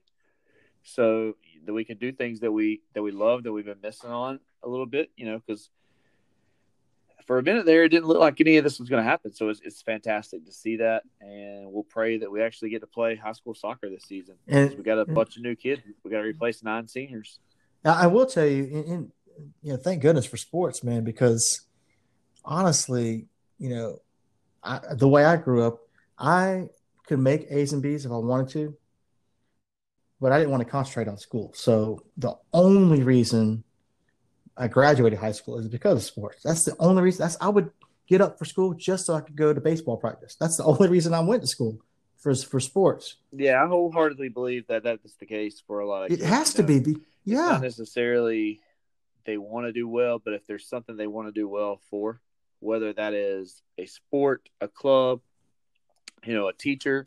[0.84, 4.10] so that we can do things that we that we love that we've been missing
[4.10, 5.12] on a little bit.
[5.16, 5.70] You know, because
[7.26, 9.34] for a minute there, it didn't look like any of this was going to happen.
[9.34, 12.88] So it's, it's fantastic to see that, and we'll pray that we actually get to
[12.88, 14.36] play high school soccer this season.
[14.48, 15.82] And we got a bunch of new kids.
[16.04, 17.40] We got to replace nine seniors.
[17.86, 19.12] Now, I will tell you, in, in,
[19.62, 21.62] you know, thank goodness for sports, man, because
[22.46, 24.00] honestly, you know,
[24.64, 25.80] I, the way I grew up,
[26.18, 26.68] I
[27.08, 28.78] could make A's and B's if I wanted to,
[30.22, 31.52] but I didn't want to concentrate on school.
[31.56, 33.64] So the only reason
[34.58, 36.44] I graduated high school is because of sports.
[36.44, 37.24] That's the only reason.
[37.24, 37.72] That's I would
[38.08, 40.36] get up for school just so I could go to baseball practice.
[40.36, 41.80] That's the only reason I went to school
[42.18, 43.18] for for sports.
[43.32, 46.10] Yeah, I wholeheartedly believe that that's the case for a lot of.
[46.10, 46.22] Kids.
[46.22, 46.68] It kids, has you to know.
[46.68, 46.80] be.
[46.94, 47.36] be- It's Yeah.
[47.50, 48.62] not necessarily
[49.26, 52.20] they want to do well, but if there's something they want to do well for,
[52.60, 55.22] whether that is a sport, a club,
[56.26, 57.06] you know, a teacher,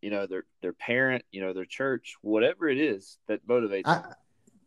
[0.00, 3.94] you know, their their parent, you know, their church, whatever it is that motivates I,
[4.00, 4.12] them.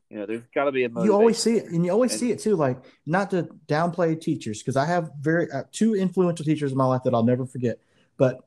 [0.10, 1.06] You know, there's got to be a motivation.
[1.06, 2.56] You always see it, and you always and, see it too.
[2.56, 6.86] Like, not to downplay teachers, because I have very uh, two influential teachers in my
[6.86, 7.80] life that I'll never forget.
[8.18, 8.42] But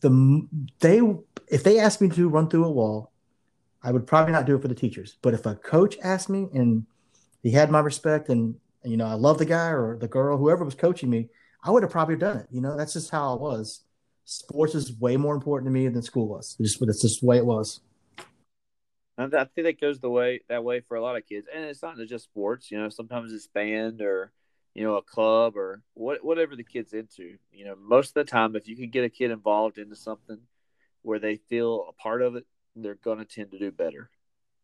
[0.00, 0.46] the
[0.80, 1.00] they,
[1.48, 3.10] if they asked me to run through a wall,
[3.82, 5.16] I would probably not do it for the teachers.
[5.22, 6.86] But if a coach asked me and
[7.42, 10.64] he had my respect and you know I love the guy or the girl, whoever
[10.64, 11.30] was coaching me,
[11.64, 12.46] I would have probably done it.
[12.50, 13.80] You know, that's just how I was.
[14.24, 16.56] Sports is way more important to me than school was.
[16.60, 17.80] It's just, it's just the way it was.
[19.18, 21.64] And I think that goes the way that way for a lot of kids, and
[21.64, 22.70] it's not just sports.
[22.70, 24.32] You know, sometimes it's band or
[24.74, 27.36] you know a club or what whatever the kid's into.
[27.52, 30.38] You know, most of the time, if you can get a kid involved into something
[31.02, 34.08] where they feel a part of it, they're going to tend to do better,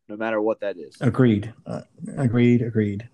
[0.08, 0.96] no matter what that is.
[1.00, 1.52] Agreed.
[1.66, 1.82] Uh,
[2.16, 2.62] agreed.
[2.62, 3.08] Agreed.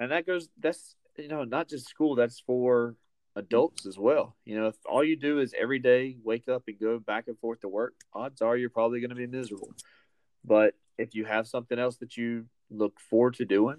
[0.00, 0.48] And that goes.
[0.58, 2.16] That's you know not just school.
[2.16, 2.96] That's for
[3.36, 4.36] adults as well.
[4.44, 7.38] You know, if all you do is every day wake up and go back and
[7.38, 9.72] forth to work, odds are you're probably going to be miserable.
[10.44, 13.78] But if you have something else that you look forward to doing,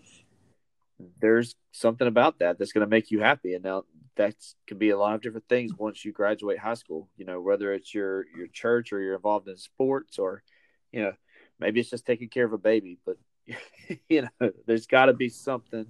[1.19, 3.53] there's something about that that's going to make you happy.
[3.53, 3.83] And now
[4.15, 4.35] that
[4.67, 7.09] can be a lot of different things once you graduate high school.
[7.17, 10.43] You know, whether it's your your church or you're involved in sports or,
[10.91, 11.13] you know,
[11.59, 12.97] maybe it's just taking care of a baby.
[13.05, 13.17] But
[14.09, 15.85] you know, there's got to be something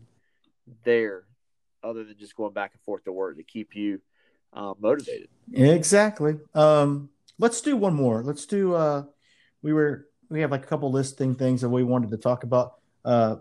[0.83, 1.23] there
[1.83, 3.99] other than just going back and forth to work to keep you
[4.53, 5.29] uh, motivated.
[5.51, 6.39] Exactly.
[6.53, 7.09] Um,
[7.39, 8.23] let's do one more.
[8.23, 8.75] Let's do.
[8.75, 9.03] Uh,
[9.61, 12.75] we were we have like a couple listing things that we wanted to talk about.
[13.03, 13.35] Uh,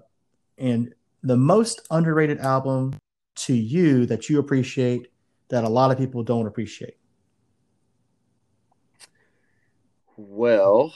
[0.58, 2.92] and the most underrated album
[3.36, 5.06] to you that you appreciate
[5.48, 6.96] that a lot of people don't appreciate?
[10.16, 10.92] Well,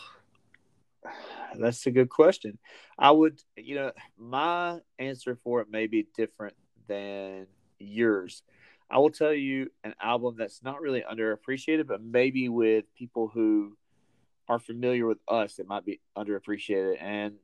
[1.57, 2.59] that's a good question.
[2.99, 6.57] I would, you know, my answer for it may be different
[6.88, 7.47] than
[7.78, 8.42] yours.
[8.90, 13.76] I will tell you an album that's not really underappreciated, but maybe with people who
[14.49, 17.01] are familiar with us, it might be underappreciated.
[17.01, 17.34] And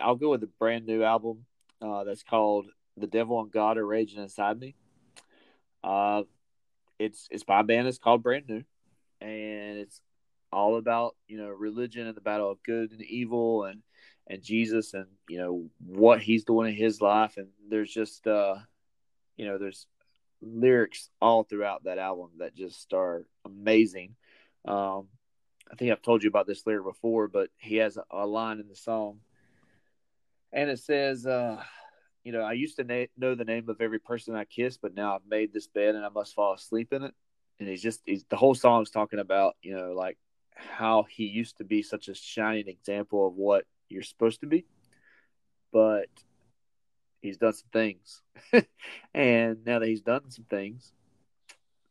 [0.00, 1.44] I'll go with a brand new album
[1.80, 4.74] uh, that's called "The Devil and God Are Raging Inside Me."
[5.82, 6.22] Uh,
[6.98, 7.88] it's it's by a band.
[7.88, 8.62] It's called Brand New,
[9.20, 10.00] and it's
[10.52, 13.82] all about you know religion and the battle of good and evil and
[14.28, 17.36] and Jesus and you know what he's doing in his life.
[17.36, 18.56] And there's just uh,
[19.36, 19.86] you know there's
[20.40, 24.14] lyrics all throughout that album that just are amazing.
[24.64, 25.08] Um,
[25.72, 28.68] I think I've told you about this lyric before, but he has a, line in
[28.68, 29.20] the song,
[30.52, 31.62] and it says, uh,
[32.24, 34.94] "You know, I used to na- know the name of every person I kissed, but
[34.94, 37.14] now I've made this bed and I must fall asleep in it."
[37.58, 40.18] And he's just he's the whole song is talking about you know like
[40.54, 44.66] how he used to be such a shining example of what you're supposed to be,
[45.72, 46.08] but
[47.22, 48.20] he's done some things,
[49.14, 50.92] and now that he's done some things,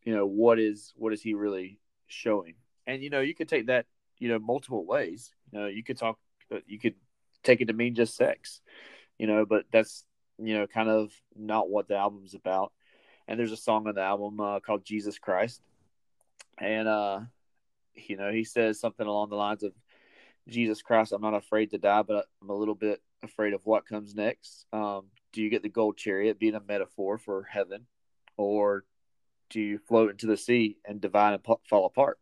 [0.03, 2.55] you know what is what is he really showing?
[2.91, 3.85] And you know you could take that
[4.19, 5.31] you know multiple ways.
[5.51, 6.19] You know, you could talk,
[6.67, 6.95] you could
[7.43, 8.61] take it to mean just sex,
[9.17, 10.05] you know, but that's
[10.37, 12.73] you know kind of not what the album's about.
[13.27, 15.61] And there's a song on the album uh, called Jesus Christ,
[16.59, 17.21] and uh,
[17.95, 19.73] you know he says something along the lines of
[20.49, 23.85] Jesus Christ, I'm not afraid to die, but I'm a little bit afraid of what
[23.85, 24.65] comes next.
[24.73, 27.85] Um, do you get the gold chariot being a metaphor for heaven,
[28.37, 28.83] or
[29.49, 32.19] do you float into the sea and divide and fall apart?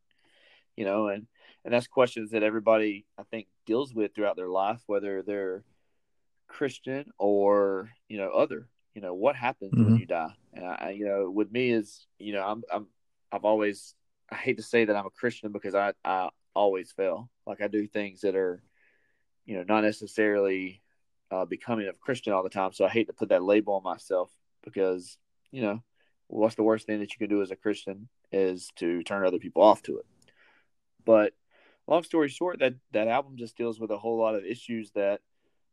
[0.80, 1.28] You know, and
[1.66, 5.66] and that's questions that everybody I think deals with throughout their life, whether they're
[6.48, 8.70] Christian or you know other.
[8.96, 9.84] You know what happens mm-hmm.
[9.84, 12.88] when you die, and I, you know, with me is you know I'm I'm
[13.30, 13.94] I've always
[14.32, 17.30] I hate to say that I'm a Christian because I I always fail.
[17.46, 18.64] Like I do things that are,
[19.46, 20.82] you know, not necessarily
[21.30, 22.72] uh, becoming a Christian all the time.
[22.72, 24.32] So I hate to put that label on myself
[24.64, 25.18] because
[25.52, 25.84] you know
[26.28, 29.40] what's the worst thing that you can do as a Christian is to turn other
[29.40, 30.06] people off to it.
[31.06, 31.34] But
[31.88, 35.22] long story short, that that album just deals with a whole lot of issues that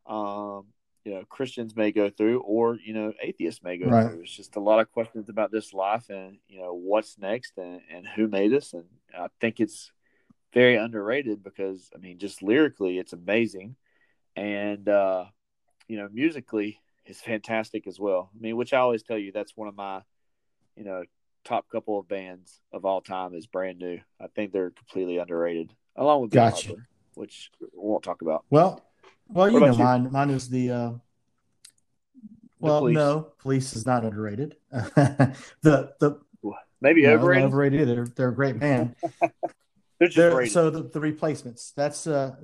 [0.07, 0.67] um,
[1.05, 4.11] you know Christians may go through, or you know atheists may go right.
[4.11, 4.23] through.
[4.23, 7.81] It's just a lot of questions about this life and you know what's next and,
[7.91, 8.73] and who made us.
[8.73, 8.85] And
[9.17, 9.93] I think it's
[10.53, 13.77] very underrated because I mean, just lyrically, it's amazing,
[14.35, 15.27] and uh,
[15.87, 18.31] you know musically, it's fantastic as well.
[18.35, 20.03] I mean, which I always tell you that's one of my
[20.77, 21.05] you know
[21.47, 23.99] top couple of bands of all time is brand new.
[24.21, 26.75] I think they're completely underrated, along with gotcha.
[27.15, 28.45] Which we won't talk about.
[28.51, 28.85] Well,
[29.29, 29.79] well, you know, you?
[29.79, 30.71] mine mine is the.
[30.71, 30.93] Uh,
[32.59, 32.95] well, police.
[32.95, 34.57] no, police is not underrated.
[34.71, 36.21] the the
[36.81, 37.45] maybe no, overrated.
[37.45, 37.89] Overrated.
[37.89, 38.97] They're they're a great band.
[39.99, 41.73] they're they're, so the, the replacements.
[41.77, 42.35] That's uh,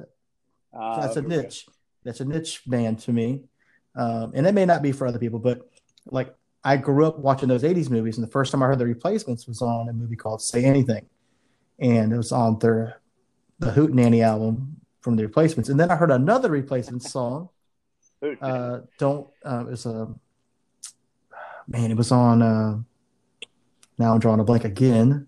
[0.72, 1.66] uh that's a niche.
[2.04, 3.44] That's a niche band to me.
[3.94, 5.68] um, and it may not be for other people, but
[6.06, 6.34] like
[6.64, 9.46] I grew up watching those '80s movies, and the first time I heard the Replacements
[9.46, 11.06] was on a movie called "Say Anything,"
[11.78, 13.00] and it was on their
[13.58, 17.48] the Hootenanny album from the Replacements, and then I heard another Replacements song.
[18.40, 20.14] Uh, don't uh, it was a
[21.66, 21.90] man.
[21.90, 22.42] It was on.
[22.42, 22.78] Uh,
[23.98, 25.26] now I'm drawing a blank again.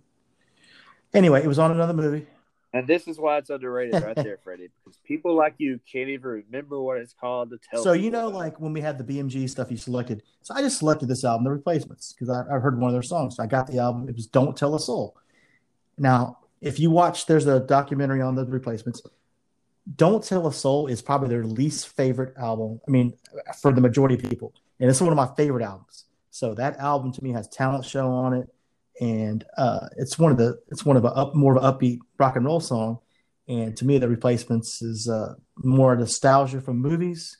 [1.13, 2.27] Anyway, it was on another movie.
[2.75, 6.45] And this is why it's underrated right there, Freddie, because people like you can't even
[6.51, 7.85] remember what it's called to tell.
[7.85, 10.25] So you know, like when we had the BMG stuff, you selected.
[10.43, 13.03] So I just selected this album, The Replacements, because I, I heard one of their
[13.03, 13.37] songs.
[13.37, 14.09] So I got the album.
[14.09, 15.17] It was "Don't Tell a Soul."
[15.97, 19.03] Now, if you watch, there's a documentary on the Replacements.
[19.95, 22.81] "Don't Tell a Soul" is probably their least favorite album.
[22.89, 23.15] I mean,
[23.63, 26.07] for the majority of people, and it's one of my favorite albums.
[26.33, 28.49] So that album to me has talent show on it
[29.01, 31.99] and uh, it's one of the it's one of a up more of an upbeat
[32.19, 32.99] rock and roll song.
[33.47, 37.37] And to me, the replacements is uh, more nostalgia from movies,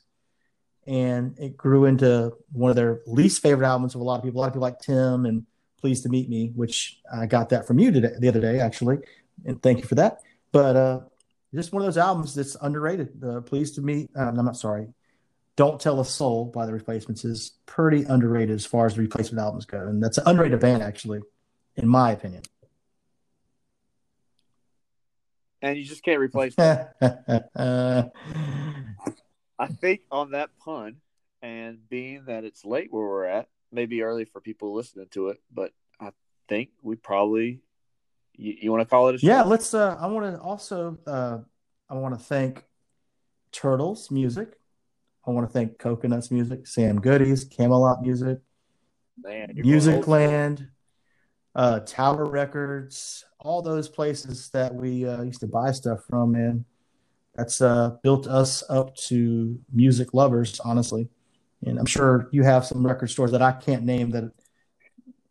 [0.85, 4.39] and it grew into one of their least favorite albums of a lot of people.
[4.39, 5.45] A lot of people like Tim and
[5.79, 8.97] Pleased to Meet Me, which I got that from you today, the other day actually,
[9.45, 10.19] and thank you for that.
[10.51, 10.99] But uh,
[11.55, 13.23] just one of those albums that's underrated.
[13.23, 14.87] Uh, Pleased to Meet, uh, I'm not sorry.
[15.55, 19.41] Don't Tell a Soul by the Replacements is pretty underrated as far as the replacement
[19.41, 21.21] albums go, and that's an underrated band actually
[21.75, 22.43] in my opinion.
[25.61, 26.95] And you just can't replace that.
[29.57, 30.97] I think on that pun,
[31.41, 35.41] and being that it's late where we're at, maybe early for people listening to it,
[35.51, 36.11] but I
[36.47, 37.61] think we probably
[38.37, 39.27] you, you want to call it a show?
[39.27, 41.39] Yeah, let's uh I want to also uh
[41.89, 42.63] I want to thank
[43.51, 44.57] Turtles Music.
[45.25, 48.39] I want to thank Coconuts Music, Sam Goodies, Camelot Music,
[49.17, 50.67] Man, Music Land,
[51.55, 56.65] uh, Tower Records, all those places that we uh, used to buy stuff from, man.
[57.35, 61.09] That's uh, built us up to music lovers, honestly.
[61.65, 64.31] And I'm sure you have some record stores that I can't name that.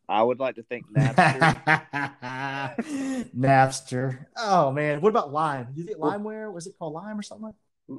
[0.08, 1.56] I would like to think Napster.
[3.36, 4.26] Napster.
[4.36, 5.68] Oh man, what about Lime?
[5.74, 7.54] You think LimeWire was it called Lime or something like?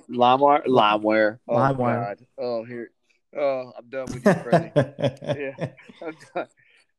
[0.09, 0.67] LimeWire.
[0.67, 1.39] LimeWire.
[1.47, 1.77] Oh, LimeWire.
[1.77, 2.25] God.
[2.37, 2.91] Oh here.
[3.35, 4.71] Oh, I'm done with you, Freddie.
[4.75, 5.67] yeah,
[6.01, 6.47] I'm done.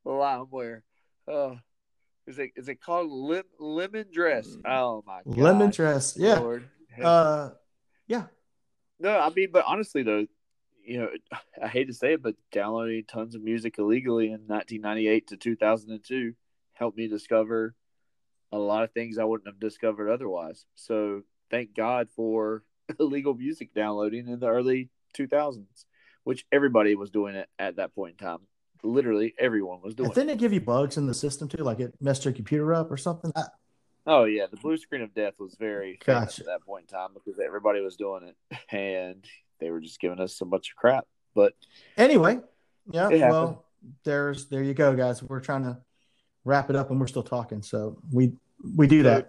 [0.05, 0.83] LimeWire.
[1.29, 1.59] Oh,
[2.27, 4.49] is it is it called lim, lemon dress?
[4.49, 4.71] Mm.
[4.71, 6.17] Oh my god, lemon dress.
[6.17, 6.41] Yeah.
[6.41, 6.69] Lord.
[7.03, 7.51] Uh,
[8.07, 8.25] yeah.
[8.99, 10.27] No, I mean, but honestly though,
[10.85, 11.09] you know,
[11.63, 16.35] I hate to say it, but downloading tons of music illegally in 1998 to 2002
[16.75, 17.75] helped me discover
[18.53, 20.65] a lot of things I wouldn't have discovered otherwise.
[20.75, 22.63] So thank God for
[23.01, 25.85] illegal music downloading in the early 2000s,
[26.25, 28.41] which everybody was doing it at that point in time
[28.87, 30.09] literally everyone was doing.
[30.09, 31.63] And didn't it give you bugs in the system too?
[31.63, 33.33] Like it messed your computer up or something?
[33.35, 33.45] I...
[34.07, 36.43] Oh yeah, the blue screen of death was very gotcha.
[36.43, 39.25] at that point in time because everybody was doing it, and
[39.61, 41.07] they were just giving us a bunch of crap.
[41.35, 41.55] But
[41.97, 42.39] anyway,
[42.91, 43.65] yeah, well,
[44.05, 45.23] there's there you go, guys.
[45.23, 45.79] We're trying to
[46.45, 48.33] wrap it up, and we're still talking, so we
[48.77, 49.29] we do that.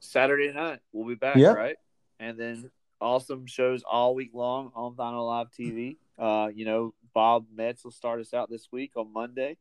[0.00, 1.56] Saturday night, we'll be back, yep.
[1.56, 1.76] right?
[2.20, 5.96] And then awesome shows all week long on Vinyl Live TV.
[6.18, 9.56] Uh, you know, Bob Metz will start us out this week on Monday,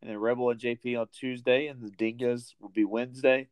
[0.00, 3.48] and then Rebel and JP on Tuesday, and the Dingas will be Wednesday.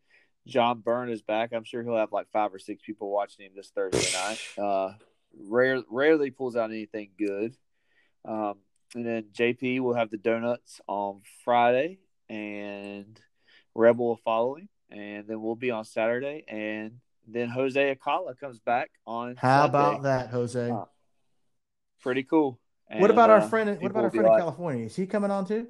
[0.46, 1.50] John Byrne is back.
[1.52, 4.38] I'm sure he'll have like five or six people watching him this Thursday night.
[4.56, 4.92] Uh,
[5.36, 7.56] rare, rarely pulls out anything good.
[8.24, 8.58] Um,
[8.94, 13.20] and then JP will have the donuts on Friday, and
[13.74, 18.60] Rebel will follow him, and then we'll be on Saturday, and then Jose Acala comes
[18.60, 19.34] back on.
[19.34, 19.78] How Sunday.
[19.78, 20.70] about that, Jose?
[20.70, 20.84] Uh,
[22.00, 22.60] pretty cool.
[22.92, 23.80] And, what about our uh, friend?
[23.80, 24.84] What about our friend in California?
[24.84, 25.66] Is he coming on too?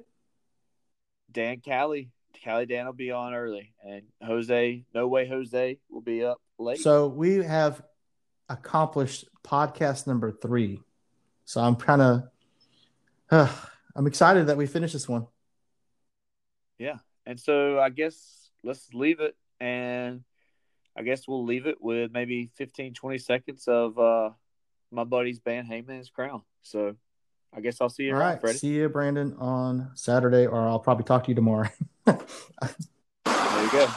[1.31, 2.11] Dan Callie,
[2.43, 6.79] Callie Dan will be on early, and Jose, no way, Jose will be up late.
[6.79, 7.81] So we have
[8.49, 10.81] accomplished podcast number three.
[11.45, 12.23] So I'm kind of,
[13.31, 13.55] uh,
[13.95, 15.25] I'm excited that we finished this one.
[16.77, 20.25] Yeah, and so I guess let's leave it, and
[20.97, 24.31] I guess we'll leave it with maybe 15, 20 seconds of uh,
[24.91, 26.41] my buddy's band Hangman's Crown.
[26.63, 26.97] So
[27.55, 28.13] I guess I'll see you.
[28.13, 28.41] All around, right.
[28.41, 28.57] Freddie.
[28.57, 31.69] See you, Brandon, on Saturday, or I'll probably talk to you tomorrow.
[32.05, 32.17] there
[33.25, 33.87] you go.